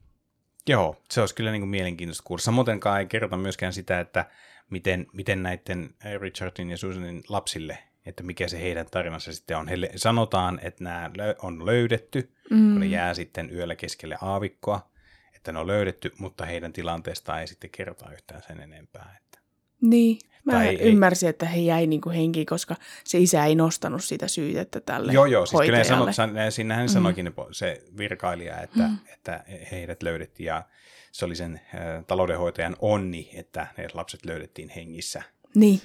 Joo, 0.67 1.01
se 1.09 1.21
olisi 1.21 1.35
kyllä 1.35 1.51
niin 1.51 1.61
kuin 1.61 1.69
mielenkiintoista 1.69 2.23
kuulla. 2.23 2.41
Samoinkaan 2.41 2.99
ei 2.99 3.05
kerrota 3.05 3.37
myöskään 3.37 3.73
sitä, 3.73 3.99
että 3.99 4.25
miten, 4.69 5.07
miten 5.13 5.43
näiden 5.43 5.95
Richardin 6.19 6.69
ja 6.69 6.77
Susanin 6.77 7.23
lapsille, 7.29 7.77
että 8.05 8.23
mikä 8.23 8.47
se 8.47 8.61
heidän 8.61 8.85
tarinansa 8.91 9.33
sitten 9.33 9.57
on. 9.57 9.67
Heille 9.67 9.89
sanotaan, 9.95 10.59
että 10.63 10.83
nämä 10.83 11.11
on 11.41 11.65
löydetty, 11.65 12.31
mm. 12.49 12.71
kun 12.71 12.79
ne 12.79 12.85
jää 12.85 13.13
sitten 13.13 13.55
yöllä 13.55 13.75
keskelle 13.75 14.17
aavikkoa, 14.21 14.91
että 15.35 15.51
ne 15.51 15.59
on 15.59 15.67
löydetty, 15.67 16.11
mutta 16.17 16.45
heidän 16.45 16.73
tilanteestaan 16.73 17.41
ei 17.41 17.47
sitten 17.47 17.69
kerrota 17.69 18.11
yhtään 18.13 18.41
sen 18.47 18.59
enempää. 18.59 19.17
Että. 19.17 19.39
Niin, 19.81 20.19
mä 20.45 20.53
Tai 20.53 20.67
ei, 20.67 20.81
ei- 20.81 20.91
ymmärsin, 20.91 21.29
että 21.29 21.45
he 21.45 21.59
jäi 21.59 21.87
niin 21.87 22.01
kuin 22.01 22.15
henkiin, 22.15 22.45
koska 22.45 22.75
se 23.03 23.19
isä 23.19 23.45
ei 23.45 23.55
nostanut 23.55 24.03
sitä 24.03 24.27
syytettä 24.27 24.81
tälle 24.81 25.13
Joo, 25.13 25.25
joo, 25.25 25.45
siis 25.45 25.61
kyllä 25.61 25.83
sanot, 25.83 26.15
san- 26.15 26.35
siinähän 26.49 26.85
mm. 26.85 26.89
sanoikin 26.93 27.31
se 27.51 27.83
virkailija, 27.97 28.61
että, 28.61 28.87
mm. 28.87 28.97
että 29.13 29.43
heidät 29.71 30.03
löydettiin 30.03 30.47
ja 30.47 30.63
se 31.11 31.25
oli 31.25 31.35
sen 31.35 31.61
äh, 31.75 32.05
taloudenhoitajan 32.07 32.75
onni, 32.79 33.29
että 33.33 33.67
ne 33.77 33.87
lapset 33.93 34.25
löydettiin 34.25 34.69
hengissä. 34.69 35.23
Niin, 35.55 35.81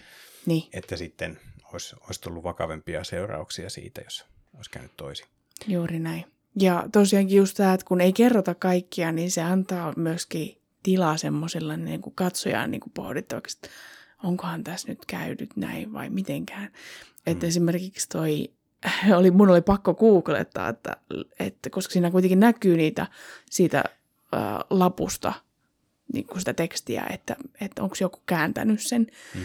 niin, 0.46 0.62
että 0.72 0.96
sitten 0.96 1.38
olisi, 1.72 1.96
olisi 2.00 2.20
tullut 2.20 2.44
vakavempia 2.44 3.04
seurauksia 3.04 3.70
siitä, 3.70 4.00
jos 4.00 4.26
olisi 4.56 4.70
käynyt 4.70 4.96
toisin. 4.96 5.26
juuri 5.66 5.98
näin. 5.98 6.24
Ja 6.60 6.84
tosiaankin 6.92 7.36
just 7.36 7.56
tämä, 7.56 7.74
että 7.74 7.86
kun 7.86 8.00
ei 8.00 8.12
kerrota 8.12 8.54
kaikkia, 8.54 9.12
niin 9.12 9.30
se 9.30 9.42
antaa 9.42 9.92
myöskin 9.96 10.56
tilaa 10.82 11.16
semmoisella 11.16 11.76
niin 11.76 12.00
kuin 12.00 12.14
katsojaan 12.14 12.70
niin 12.70 12.80
kuin 12.80 12.92
pohdittavaksi, 12.92 13.58
että 13.62 13.68
onkohan 14.22 14.64
tässä 14.64 14.88
nyt 14.88 15.06
käynyt 15.06 15.56
näin 15.56 15.92
vai 15.92 16.10
mitenkään. 16.10 16.72
Että 17.26 17.46
esimerkiksi 17.46 18.08
toi, 18.08 18.50
oli, 19.18 19.30
mun 19.30 19.50
oli 19.50 19.62
pakko 19.62 19.94
googlettaa, 19.94 20.68
että, 20.68 20.96
että 21.38 21.70
koska 21.70 21.92
siinä 21.92 22.10
kuitenkin 22.10 22.40
näkyy 22.40 22.76
niitä 22.76 23.06
siitä 23.50 23.84
ää, 24.32 24.60
lapusta, 24.70 25.32
niin 26.12 26.26
kuin 26.26 26.38
sitä 26.38 26.54
tekstiä, 26.54 27.06
että, 27.10 27.36
että 27.60 27.82
onko 27.82 27.96
joku 28.00 28.22
kääntänyt 28.26 28.82
sen 28.82 29.06
Mm. 29.34 29.40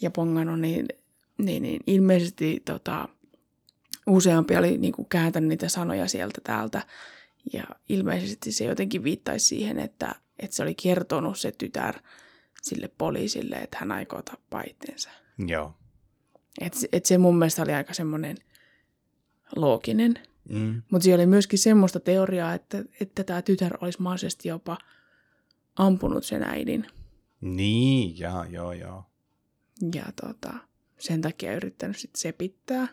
ja 0.00 0.10
pongannut, 0.10 0.60
niin 0.60 0.86
niin, 1.38 1.62
niin 1.62 1.80
ilmeisesti 1.86 2.62
tota, 2.64 3.08
useampi 4.06 4.56
oli 4.56 4.78
niin 4.78 4.92
kuin 4.92 5.08
kääntänyt 5.08 5.48
niitä 5.48 5.68
sanoja 5.68 6.08
sieltä 6.08 6.40
täältä. 6.44 6.86
Ja 7.52 7.64
ilmeisesti 7.88 8.52
se 8.52 8.64
jotenkin 8.64 9.04
viittaisi 9.04 9.46
siihen, 9.46 9.78
että, 9.78 10.14
että 10.38 10.56
se 10.56 10.62
oli 10.62 10.74
kertonut 10.74 11.38
se 11.38 11.52
tytär 11.52 11.94
sille 12.62 12.88
poliisille, 12.98 13.56
että 13.56 13.76
hän 13.80 13.92
aikoo 13.92 14.22
tappaa 14.22 14.62
itsensä. 14.66 15.10
Joo. 15.38 15.74
Et, 16.60 16.72
et 16.92 17.06
se 17.06 17.18
mun 17.18 17.38
mielestä 17.38 17.62
oli 17.62 17.72
aika 17.72 17.94
semmoinen 17.94 18.36
looginen. 19.56 20.18
Mm. 20.48 20.82
Mutta 20.90 21.04
siellä 21.04 21.22
oli 21.22 21.26
myöskin 21.26 21.58
semmoista 21.58 22.00
teoriaa, 22.00 22.54
että, 22.54 22.84
että 23.00 23.24
tämä 23.24 23.42
tytär 23.42 23.78
olisi 23.80 24.02
mahdollisesti 24.02 24.48
jopa 24.48 24.78
ampunut 25.76 26.24
sen 26.24 26.42
äidin. 26.42 26.86
Niin, 27.40 28.18
ja, 28.18 28.46
joo, 28.50 28.72
joo. 28.72 29.04
Ja 29.94 30.04
tota, 30.22 30.54
sen 30.98 31.20
takia 31.20 31.56
yrittänyt 31.56 31.96
sitten 31.96 32.20
sepittää. 32.20 32.88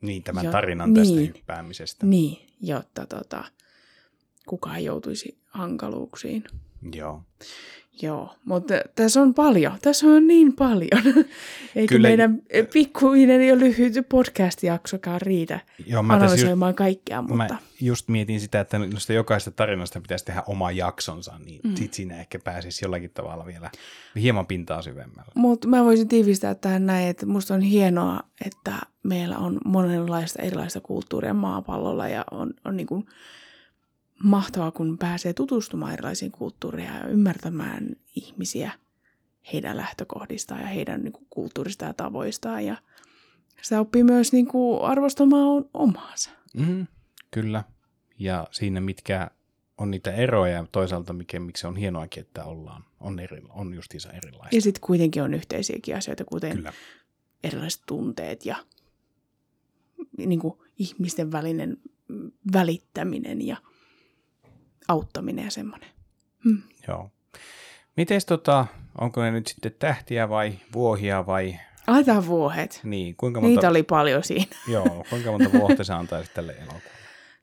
Niin, 0.00 0.22
tämän 0.22 0.44
Ja- 0.44 0.50
tarinan 0.50 0.94
tästä 0.94 1.14
niin. 1.14 1.34
hyppäämisestä. 1.34 2.06
Niin, 2.06 2.48
jotta 2.60 3.06
tota, 3.06 3.44
kukaan 4.48 4.84
joutuisi 4.84 5.38
hankaluuksiin. 5.46 6.44
Joo. 6.94 7.22
Joo, 8.02 8.34
mutta 8.44 8.74
tässä 8.94 9.20
on 9.20 9.34
paljon. 9.34 9.78
Tässä 9.82 10.06
on 10.06 10.26
niin 10.26 10.52
paljon. 10.52 11.02
Eikä 11.76 11.94
Kyllä- 11.94 12.08
meidän 12.08 12.42
pikkuinen 12.72 13.48
ja 13.48 13.58
lyhyt 13.58 13.94
podcast-jaksokaan 14.08 15.22
riitä 15.22 15.60
Joo, 15.86 16.02
mä, 16.02 16.14
tässä 16.14 16.24
just, 16.24 16.32
analysoimaan 16.32 16.74
kaikkea, 16.74 17.22
mutta 17.22 17.36
mä 17.36 17.58
just 17.80 18.08
mietin 18.08 18.40
sitä, 18.40 18.60
että 18.60 18.78
noista 18.78 19.12
jokaisesta 19.12 19.50
tarinasta 19.50 20.00
pitäisi 20.00 20.24
tehdä 20.24 20.42
oma 20.46 20.70
jaksonsa, 20.70 21.38
niin 21.44 21.60
mm. 21.64 21.74
sit 21.74 21.94
siinä 21.94 22.20
ehkä 22.20 22.38
pääsisi 22.38 22.84
jollakin 22.84 23.10
tavalla 23.10 23.46
vielä 23.46 23.70
hieman 24.16 24.46
pintaa 24.46 24.82
syvemmällä. 24.82 25.32
Mutta 25.34 25.68
mä 25.68 25.84
voisin 25.84 26.08
tiivistää 26.08 26.54
tähän 26.54 26.86
näin, 26.86 27.08
että 27.08 27.26
musta 27.26 27.54
on 27.54 27.60
hienoa, 27.60 28.20
että 28.46 28.72
meillä 29.02 29.38
on 29.38 29.58
monenlaista 29.64 30.42
erilaista 30.42 30.80
kulttuuria 30.80 31.34
maapallolla 31.34 32.08
ja 32.08 32.24
on, 32.30 32.54
on 32.64 32.76
niin 32.76 32.86
kuin 32.86 33.06
mahtavaa, 34.22 34.70
kun 34.70 34.98
pääsee 34.98 35.32
tutustumaan 35.32 35.92
erilaisiin 35.92 36.32
kulttuureihin 36.32 36.94
ja 36.94 37.08
ymmärtämään 37.08 37.96
ihmisiä 38.14 38.72
heidän 39.52 39.76
lähtökohdistaan 39.76 40.60
ja 40.60 40.66
heidän 40.66 41.02
niin 41.02 41.12
kuin, 41.12 41.26
kulttuurista 41.30 41.84
ja 41.84 41.94
tavoistaan 41.94 42.64
ja 42.66 42.76
sitä 43.62 43.80
oppii 43.80 44.04
myös 44.04 44.32
niin 44.32 44.46
kuin, 44.46 44.82
arvostamaan 44.82 45.64
omaansa. 45.74 46.30
Mm, 46.54 46.86
kyllä. 47.30 47.64
Ja 48.18 48.48
siinä 48.50 48.80
mitkä 48.80 49.30
on 49.78 49.90
niitä 49.90 50.12
eroja 50.12 50.52
ja 50.52 50.66
toisaalta 50.72 51.12
mikä, 51.12 51.40
miksi 51.40 51.66
on 51.66 51.76
hienoakin, 51.76 52.20
että 52.20 52.44
ollaan, 52.44 52.84
on, 53.00 53.18
eri, 53.18 53.42
on 53.48 53.74
justiinsa 53.74 54.12
erilaisia. 54.12 54.56
Ja 54.56 54.62
sitten 54.62 54.80
kuitenkin 54.80 55.22
on 55.22 55.34
yhteisiäkin 55.34 55.96
asioita, 55.96 56.24
kuten 56.24 56.56
Kyllä. 56.56 56.72
erilaiset 57.44 57.82
tunteet 57.86 58.46
ja 58.46 58.56
niin 60.18 60.40
kuin 60.40 60.58
ihmisten 60.78 61.32
välinen 61.32 61.76
välittäminen 62.52 63.46
ja 63.46 63.56
auttaminen 64.88 65.44
ja 65.44 65.50
semmoinen. 65.50 65.88
Hmm. 66.44 66.62
Joo. 66.88 67.10
Mites 67.96 68.26
tota, 68.26 68.66
onko 69.00 69.22
ne 69.22 69.30
nyt 69.30 69.46
sitten 69.46 69.72
tähtiä 69.78 70.28
vai 70.28 70.52
vuohia 70.72 71.26
vai 71.26 71.58
Aletaan 71.86 72.26
vuohet. 72.26 72.80
niin, 72.84 73.16
kuinka 73.16 73.40
monta, 73.40 73.48
Niitä 73.54 73.68
oli 73.68 73.82
paljon 73.82 74.24
siinä. 74.24 74.56
joo, 74.72 75.04
kuinka 75.10 75.30
monta 75.30 75.52
vuotta 75.52 75.84
sä 75.84 75.96
antaisit 75.96 76.34
tälle 76.34 76.52
elokuvalle? 76.52 76.90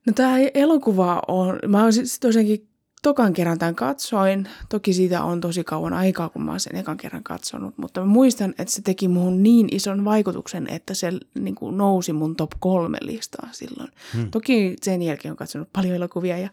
No 0.08 0.14
tämä 0.16 0.38
elokuva 0.54 1.22
on, 1.28 1.60
mä 1.68 1.82
oon 1.84 1.94
siis 1.94 2.20
tosiaankin 2.20 2.70
tokan 3.06 3.34
kerran 3.34 3.60
tämän 3.60 3.76
katsoin. 3.76 4.50
Toki 4.70 4.94
siitä 4.94 5.24
on 5.24 5.42
tosi 5.42 5.64
kauan 5.64 5.94
aikaa, 5.94 6.30
kun 6.30 6.42
mä 6.46 6.52
oon 6.52 6.60
sen 6.60 6.76
ekan 6.76 6.98
kerran 6.98 7.24
katsonut, 7.24 7.78
mutta 7.78 8.00
mä 8.02 8.06
muistan, 8.06 8.54
että 8.58 8.74
se 8.74 8.82
teki 8.82 9.08
muhun 9.08 9.44
niin 9.44 9.68
ison 9.72 10.06
vaikutuksen, 10.06 10.68
että 10.70 10.94
se 10.94 11.12
niin 11.40 11.56
kuin 11.56 11.78
nousi 11.78 12.14
mun 12.14 12.36
top 12.36 12.52
kolme 12.60 12.98
listaa 13.02 13.50
silloin. 13.52 13.90
Hmm. 14.14 14.32
Toki 14.32 14.76
sen 14.82 15.02
jälkeen 15.02 15.32
on 15.32 15.38
katsonut 15.38 15.74
paljon 15.74 15.96
elokuvia, 15.96 16.38
ja, 16.38 16.50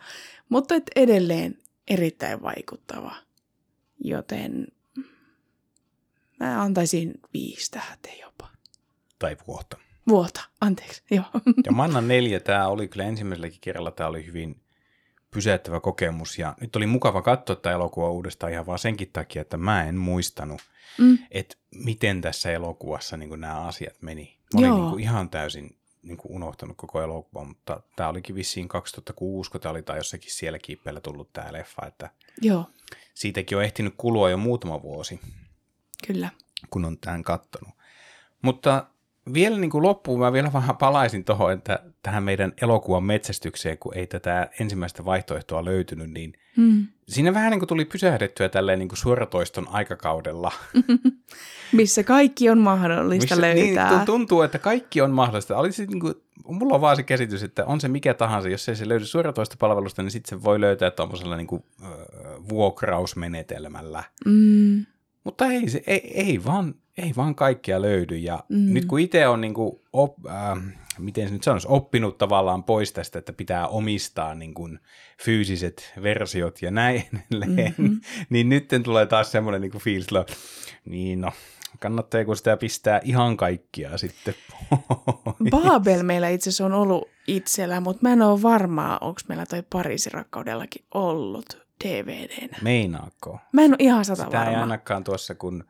mutta 0.49 0.75
et 0.75 0.91
edelleen 0.97 1.59
erittäin 1.89 2.43
vaikuttava. 2.43 3.15
Joten 4.05 4.67
mä 6.41 6.63
antaisin 6.63 7.13
viisi 7.35 7.71
tähteä 7.71 8.15
jopa. 8.21 8.49
Tai 9.19 9.37
vuotta. 9.47 9.77
Vuota, 10.09 10.41
anteeksi, 10.61 11.03
joo. 11.11 11.25
Ja 11.67 11.73
Manna 11.73 12.01
4, 12.01 12.41
tämä 12.41 12.69
oli 12.69 12.89
kyllä 12.89 13.05
ensimmäiselläkin 13.05 13.61
kerralla, 13.61 13.91
tämä 13.91 14.09
oli 14.09 14.27
hyvin 14.27 14.62
pysäyttävä 15.35 15.81
kokemus. 15.81 16.39
Ja 16.39 16.55
nyt 16.61 16.77
oli 16.77 16.87
mukava 16.87 17.23
katsoa 17.23 17.57
tämä 17.57 17.75
elokuva 17.75 18.11
uudestaan 18.11 18.53
ihan 18.53 18.67
vaan 18.67 18.79
senkin 18.79 19.11
takia, 19.13 19.43
että 19.43 19.57
mä 19.57 19.85
en 19.85 19.95
muistanut, 19.97 20.61
Mm. 20.99 21.19
että 21.31 21.57
miten 21.75 22.21
tässä 22.21 22.53
elokuvassa 22.53 23.17
niin 23.17 23.41
nämä 23.41 23.61
asiat 23.61 24.03
meni. 24.03 24.37
Mä 24.55 24.59
olin 24.59 24.69
Joo. 24.69 24.79
niin 24.79 24.91
kuin 24.91 25.03
ihan 25.03 25.31
täysin 25.31 25.77
niin 26.03 26.17
kuin 26.17 26.33
unohtanut 26.33 26.77
koko 26.77 27.03
elokuvan, 27.03 27.49
mutta 27.49 27.81
tämä 27.97 28.09
olikin 28.09 28.35
vissiin 28.37 28.69
2006, 28.69 29.51
kun 29.51 29.61
tämä 29.61 29.71
oli 29.71 29.83
tai 29.83 29.97
jossakin 29.97 30.33
siellä 30.33 30.59
kiippeillä 30.59 31.01
tullut 31.01 31.33
tämä 31.33 31.53
leffa, 31.53 31.87
että 31.87 32.11
Joo, 32.41 32.71
siitäkin 33.15 33.59
on 33.59 33.65
ehtinyt 33.65 33.95
kulua 33.97 34.31
jo 34.31 34.37
muutama 34.37 34.83
vuosi, 34.83 35.21
kyllä. 36.07 36.29
kun 36.71 36.85
on 36.85 36.99
tämän 36.99 37.23
kattonut. 37.23 37.75
Mutta 38.43 38.87
vielä 39.35 39.59
niin 39.59 39.71
kuin 39.71 39.83
loppuun 39.83 40.21
mä 40.21 40.33
vielä 40.33 40.53
vähän 40.53 40.77
palaisin 40.77 41.25
tuohon, 41.25 41.53
että 41.53 41.79
tähän 42.03 42.23
meidän 42.23 42.53
elokuvan 42.63 43.05
metsästykseen, 43.05 43.79
kun 43.79 43.95
ei 43.97 44.07
tätä 44.07 44.51
ensimmäistä 44.61 45.05
vaihtoehtoa 45.05 45.65
löytynyt, 45.65 46.11
niin 46.11 46.33
Mm. 46.57 46.87
siinä 47.09 47.35
vähän 47.35 47.51
niin 47.51 47.61
kuin 47.61 47.69
tuli 47.69 47.85
pysähdettyä 47.85 48.49
tälleen 48.49 48.79
niin 48.79 48.89
kuin 48.89 48.99
suoratoiston 48.99 49.69
aikakaudella. 49.69 50.53
Missä 51.73 52.03
kaikki 52.03 52.51
on 52.51 52.59
mahdollista 52.59 53.41
löytää. 53.41 53.91
Niin, 53.91 53.99
tu- 54.01 54.07
tuntuu, 54.07 54.43
että 54.43 54.59
kaikki 54.59 55.01
on 55.01 55.11
mahdollista. 55.11 55.57
Oli 55.57 55.73
se, 55.73 55.87
niin 55.87 56.01
kuin, 56.01 56.15
mulla 56.47 56.75
on 56.75 56.81
vaan 56.81 56.97
se 56.97 57.03
käsitys, 57.03 57.43
että 57.43 57.65
on 57.65 57.81
se 57.81 57.89
mikä 57.89 58.15
tahansa, 58.15 58.49
jos 58.49 58.69
ei 58.69 58.77
se 58.77 58.89
löydy 58.89 59.05
suoratoistopalvelusta, 59.05 60.03
niin 60.03 60.11
sitten 60.11 60.39
se 60.39 60.45
voi 60.45 60.61
löytää 60.61 60.91
tuommoisella 60.91 61.37
niin 61.37 61.47
kuin, 61.47 61.65
äh, 61.83 61.89
vuokrausmenetelmällä. 62.49 64.05
Mm. 64.27 64.87
Mutta 65.25 65.47
ei, 65.47 65.69
se, 65.69 65.83
ei, 65.87 66.13
ei, 66.21 66.45
vaan, 66.45 66.75
ei 66.99 67.13
vaan 67.17 67.35
kaikkia 67.35 67.83
löydy. 67.83 68.17
Ja 68.17 68.45
mm. 68.49 68.73
Nyt 68.75 68.85
kun 68.85 69.01
itse 69.01 69.29
on 69.29 69.41
niin 69.41 69.55
kuin, 69.55 69.81
op, 69.93 70.27
äh, 70.27 70.59
miten 70.99 71.29
se 71.29 71.35
nyt 71.35 71.43
sanoisi, 71.43 71.67
oppinut 71.71 72.19
tavallaan 72.19 72.65
pois 72.65 72.93
tästä, 72.93 73.19
että 73.19 73.33
pitää 73.33 73.67
omistaa 73.69 74.35
niin 74.35 74.55
kuin, 74.55 74.79
fyysiset 75.25 75.93
versiot 76.03 76.63
ja 76.63 76.71
näin 76.71 77.03
Mhm. 77.79 77.93
niin 78.31 78.49
nyt 78.49 78.69
tulee 78.85 79.07
taas 79.07 79.33
semmoinen 79.33 79.61
niin 79.61 79.71
kuin 79.73 79.83
fiilis, 79.83 80.07
että 80.21 80.33
niin 80.85 81.21
no, 81.21 81.33
kannattaako 81.81 82.35
sitä 82.35 82.57
pistää 82.57 83.01
ihan 83.05 83.37
kaikkia 83.37 83.99
sitten 83.99 84.35
pois? 85.25 85.51
Babel 85.51 86.03
meillä 86.03 86.29
itse 86.29 86.51
asiassa 86.51 86.67
on 86.67 86.73
ollut 86.73 87.09
itsellä, 87.27 87.81
mutta 87.81 88.03
mä 88.03 88.13
en 88.13 88.23
ole 88.23 88.43
varmaa, 88.43 88.99
onko 89.01 89.21
meillä 89.29 89.47
toi 89.47 89.63
Pariisin 89.73 90.13
rakkaudellakin 90.13 90.85
ollut 90.95 91.63
DVDnä. 91.85 92.59
Meinaako? 92.63 93.39
Mä 93.53 93.63
en 93.63 93.71
ole 93.71 93.77
ihan 93.79 94.05
sata 94.05 94.25
Sitä 94.25 94.41
ei 94.41 94.47
varma. 94.47 94.61
ainakaan 94.61 95.05
tuossa, 95.05 95.35
kun 95.35 95.65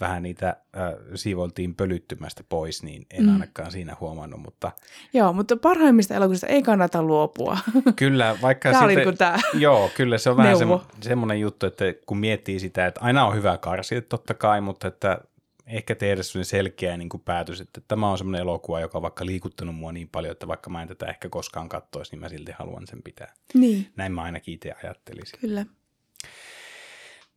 vähän 0.00 0.22
niitä 0.22 0.48
äh, 0.48 0.82
siivoltiin 1.14 1.74
pölyttymästä 1.74 2.44
pois, 2.48 2.82
niin 2.82 3.06
en 3.10 3.22
Mm. 3.26 3.32
ainakaan 3.32 3.70
siinä 3.72 3.96
huomannut, 4.00 4.40
mutta 4.40 4.72
Joo, 5.12 5.32
mutta 5.32 5.56
parhaimmista 5.56 6.14
elokuvista 6.14 6.46
ei 6.46 6.62
kannata 6.62 7.02
luopua. 7.02 7.58
kyllä 7.96 8.36
vaikka 8.42 8.72
Tämä 8.72 8.86
sitten, 8.86 9.06
niin 9.08 9.18
tämä. 9.18 9.38
Joo, 9.54 9.90
kyllä 9.96 10.18
se 10.18 10.30
on 10.30 10.36
vähän 10.36 10.58
semmo, 10.58 10.82
semmoinen 11.00 11.40
juttu, 11.40 11.66
että 11.66 11.84
kun 12.06 12.18
miettii 12.18 12.60
sitä, 12.60 12.86
että 12.86 13.00
aina 13.00 13.26
on 13.26 13.34
hyvä 13.34 13.58
karsia 13.58 14.02
totta 14.02 14.34
kai, 14.34 14.60
mutta 14.60 14.88
että 14.88 15.18
ehkä 15.66 15.94
tehdä 15.94 16.22
sellainen 16.22 16.44
selkeä 16.44 16.96
niin 16.96 17.08
kuin 17.08 17.20
päätös, 17.20 17.60
että 17.60 17.80
tämä 17.88 18.10
on 18.10 18.18
semmoinen 18.18 18.40
elokuva, 18.40 18.80
joka 18.80 18.98
on 18.98 19.02
vaikka 19.02 19.26
liikuttanut 19.26 19.74
mua 19.74 19.92
niin 19.92 20.08
paljon, 20.08 20.32
että 20.32 20.48
vaikka 20.48 20.70
mä 20.70 20.82
en 20.82 20.88
tätä 20.88 21.06
ehkä 21.06 21.28
koskaan 21.28 21.68
kattoisi, 21.68 22.10
niin 22.12 22.20
mä 22.20 22.28
silti 22.28 22.52
haluan 22.52 22.86
sen 22.86 23.02
pitää. 23.02 23.34
Niin, 23.54 23.92
Näin 23.96 24.12
mä 24.12 24.22
ainakin 24.22 24.54
itse 24.54 24.72
ajattelisin. 24.84 25.38
kyllä. 25.40 25.66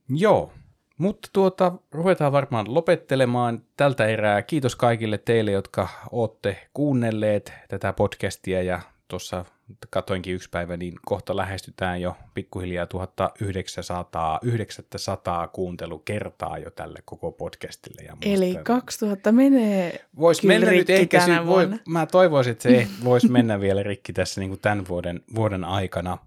Joo, 0.10 0.54
mutta 0.98 1.30
tuota, 1.34 1.72
ruvetaan 1.92 2.32
varmaan 2.32 2.74
lopettelemaan 2.74 3.62
tältä 3.78 4.06
erää. 4.06 4.42
Kiitos 4.42 4.76
kaikille 4.76 5.18
teille, 5.18 5.52
jotka 5.52 5.88
olette 6.12 6.68
kuunnelleet 6.74 7.54
tätä 7.68 7.94
podcastia 7.94 8.64
ja 8.64 8.82
tuossa 9.08 9.46
katoinkin 9.90 10.34
yksi 10.36 10.50
päivä, 10.50 10.78
niin 10.78 10.94
kohta 11.06 11.36
lähestytään 11.36 12.02
jo 12.02 12.18
pikkuhiljaa 12.34 12.86
1900, 12.86 14.40
900 14.44 15.48
kuuntelukertaa 15.48 16.58
jo 16.58 16.72
tälle 16.72 17.00
koko 17.06 17.32
podcastille. 17.32 18.02
Ja 18.02 18.12
musta- 18.16 18.30
Eli 18.30 18.58
2000 18.64 19.32
menee 19.32 20.06
Vois 20.20 20.44
mennä 20.44 20.72
nyt 20.72 20.90
ehkä, 20.90 21.20
tänä 21.20 21.40
sy- 21.42 21.46
voi, 21.48 21.70
mä 21.88 22.06
toivoisin, 22.06 22.52
että 22.52 22.64
se 22.64 22.88
voisi 23.04 23.30
mennä 23.32 23.60
vielä 23.60 23.84
rikki 23.84 24.14
tässä 24.14 24.42
niin 24.42 24.50
kuin 24.50 24.62
tämän 24.62 24.88
vuoden, 24.88 25.22
vuoden 25.36 25.64
aikana. 25.64 26.18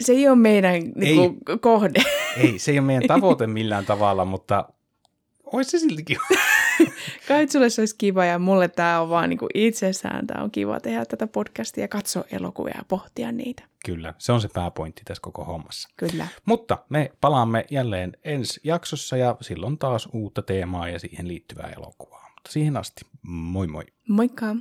Se 0.00 0.12
ei 0.12 0.28
ole 0.28 0.36
meidän 0.36 0.82
niin 0.94 1.16
kuin, 1.16 1.60
kohde. 1.60 2.02
Ei, 2.36 2.58
se 2.58 2.70
ei 2.70 2.78
ole 2.78 2.86
meidän 2.86 3.08
tavoite 3.14 3.46
millään 3.46 3.86
tavalla, 3.86 4.24
mutta 4.24 4.64
olisi 5.52 5.70
se 5.70 5.78
siltikin 5.78 6.18
Kai 7.28 7.48
sulle 7.48 7.70
se 7.70 7.82
olisi 7.82 7.94
kiva 7.98 8.24
ja 8.24 8.38
mulle 8.38 8.68
tämä 8.68 9.00
on 9.00 9.08
vaan 9.08 9.28
niin 9.30 9.38
kuin 9.38 9.50
itsessään. 9.54 10.26
Tämä 10.26 10.44
on 10.44 10.50
kiva 10.50 10.80
tehdä 10.80 11.04
tätä 11.04 11.26
podcastia, 11.26 11.88
katsoa 11.88 12.24
elokuvia 12.32 12.74
ja 12.76 12.84
pohtia 12.88 13.32
niitä. 13.32 13.62
Kyllä, 13.84 14.14
se 14.18 14.32
on 14.32 14.40
se 14.40 14.48
pääpointti 14.54 15.02
tässä 15.04 15.20
koko 15.20 15.44
hommassa. 15.44 15.88
Kyllä. 15.96 16.26
Mutta 16.44 16.78
me 16.88 17.12
palaamme 17.20 17.66
jälleen 17.70 18.16
ensi 18.24 18.60
jaksossa 18.64 19.16
ja 19.16 19.36
silloin 19.40 19.78
taas 19.78 20.08
uutta 20.12 20.42
teemaa 20.42 20.88
ja 20.88 20.98
siihen 20.98 21.28
liittyvää 21.28 21.72
elokuvaa. 21.76 22.30
Mutta 22.34 22.52
siihen 22.52 22.76
asti, 22.76 23.00
moi 23.22 23.66
moi. 23.66 23.84
Moikka! 24.08 24.56